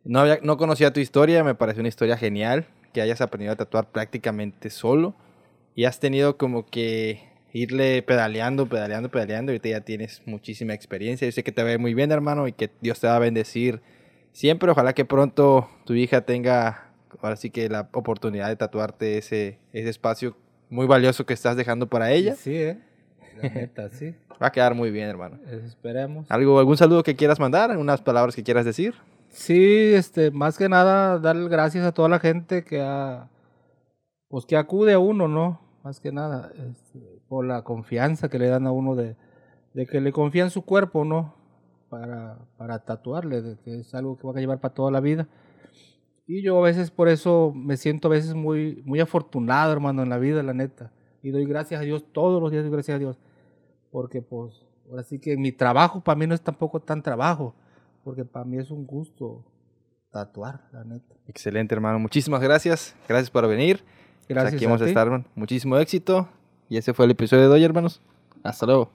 [0.04, 3.56] no, había, no conocía tu historia, me pareció una historia genial, que hayas aprendido a
[3.56, 5.16] tatuar prácticamente solo
[5.74, 7.22] y has tenido como que
[7.52, 11.26] irle pedaleando, pedaleando, pedaleando y ahorita ya tienes muchísima experiencia.
[11.26, 13.80] Yo sé que te ir muy bien, hermano, y que Dios te va a bendecir
[14.32, 14.70] siempre.
[14.70, 19.88] Ojalá que pronto tu hija tenga, ahora sí que la oportunidad de tatuarte ese, ese
[19.88, 20.36] espacio
[20.68, 22.34] muy valioso que estás dejando para ella.
[22.34, 22.78] Sí, ¿eh?
[23.40, 24.14] La neta, sí.
[24.42, 25.38] Va a quedar muy bien, hermano.
[25.48, 26.28] Esperemos.
[26.30, 27.76] ¿Algo, ¿Algún saludo que quieras mandar?
[27.76, 28.94] ¿Unas palabras que quieras decir?
[29.28, 33.28] Sí, este, más que nada, darle gracias a toda la gente que ha,
[34.28, 35.63] pues que acude a uno, ¿no?
[35.84, 39.16] Más que nada, este, por la confianza que le dan a uno de,
[39.74, 41.34] que le confían su cuerpo, ¿no?
[41.90, 45.28] Para, para tatuarle, de que es algo que va a llevar para toda la vida.
[46.26, 50.08] Y yo a veces por eso me siento a veces muy, muy afortunado, hermano, en
[50.08, 50.90] la vida, la neta.
[51.22, 53.18] Y doy gracias a Dios, todos los días doy gracias a Dios.
[53.90, 57.54] Porque pues ahora que mi trabajo para mí no es tampoco tan trabajo,
[58.02, 59.44] porque para mí es un gusto
[60.10, 61.14] tatuar, la neta.
[61.26, 61.98] Excelente, hermano.
[61.98, 62.96] Muchísimas gracias.
[63.06, 63.84] Gracias por venir.
[64.26, 65.24] Pues Gracias aquí a vamos a estar.
[65.34, 66.28] Muchísimo éxito.
[66.70, 68.00] Y ese fue el episodio de hoy, hermanos.
[68.42, 68.90] Hasta luego.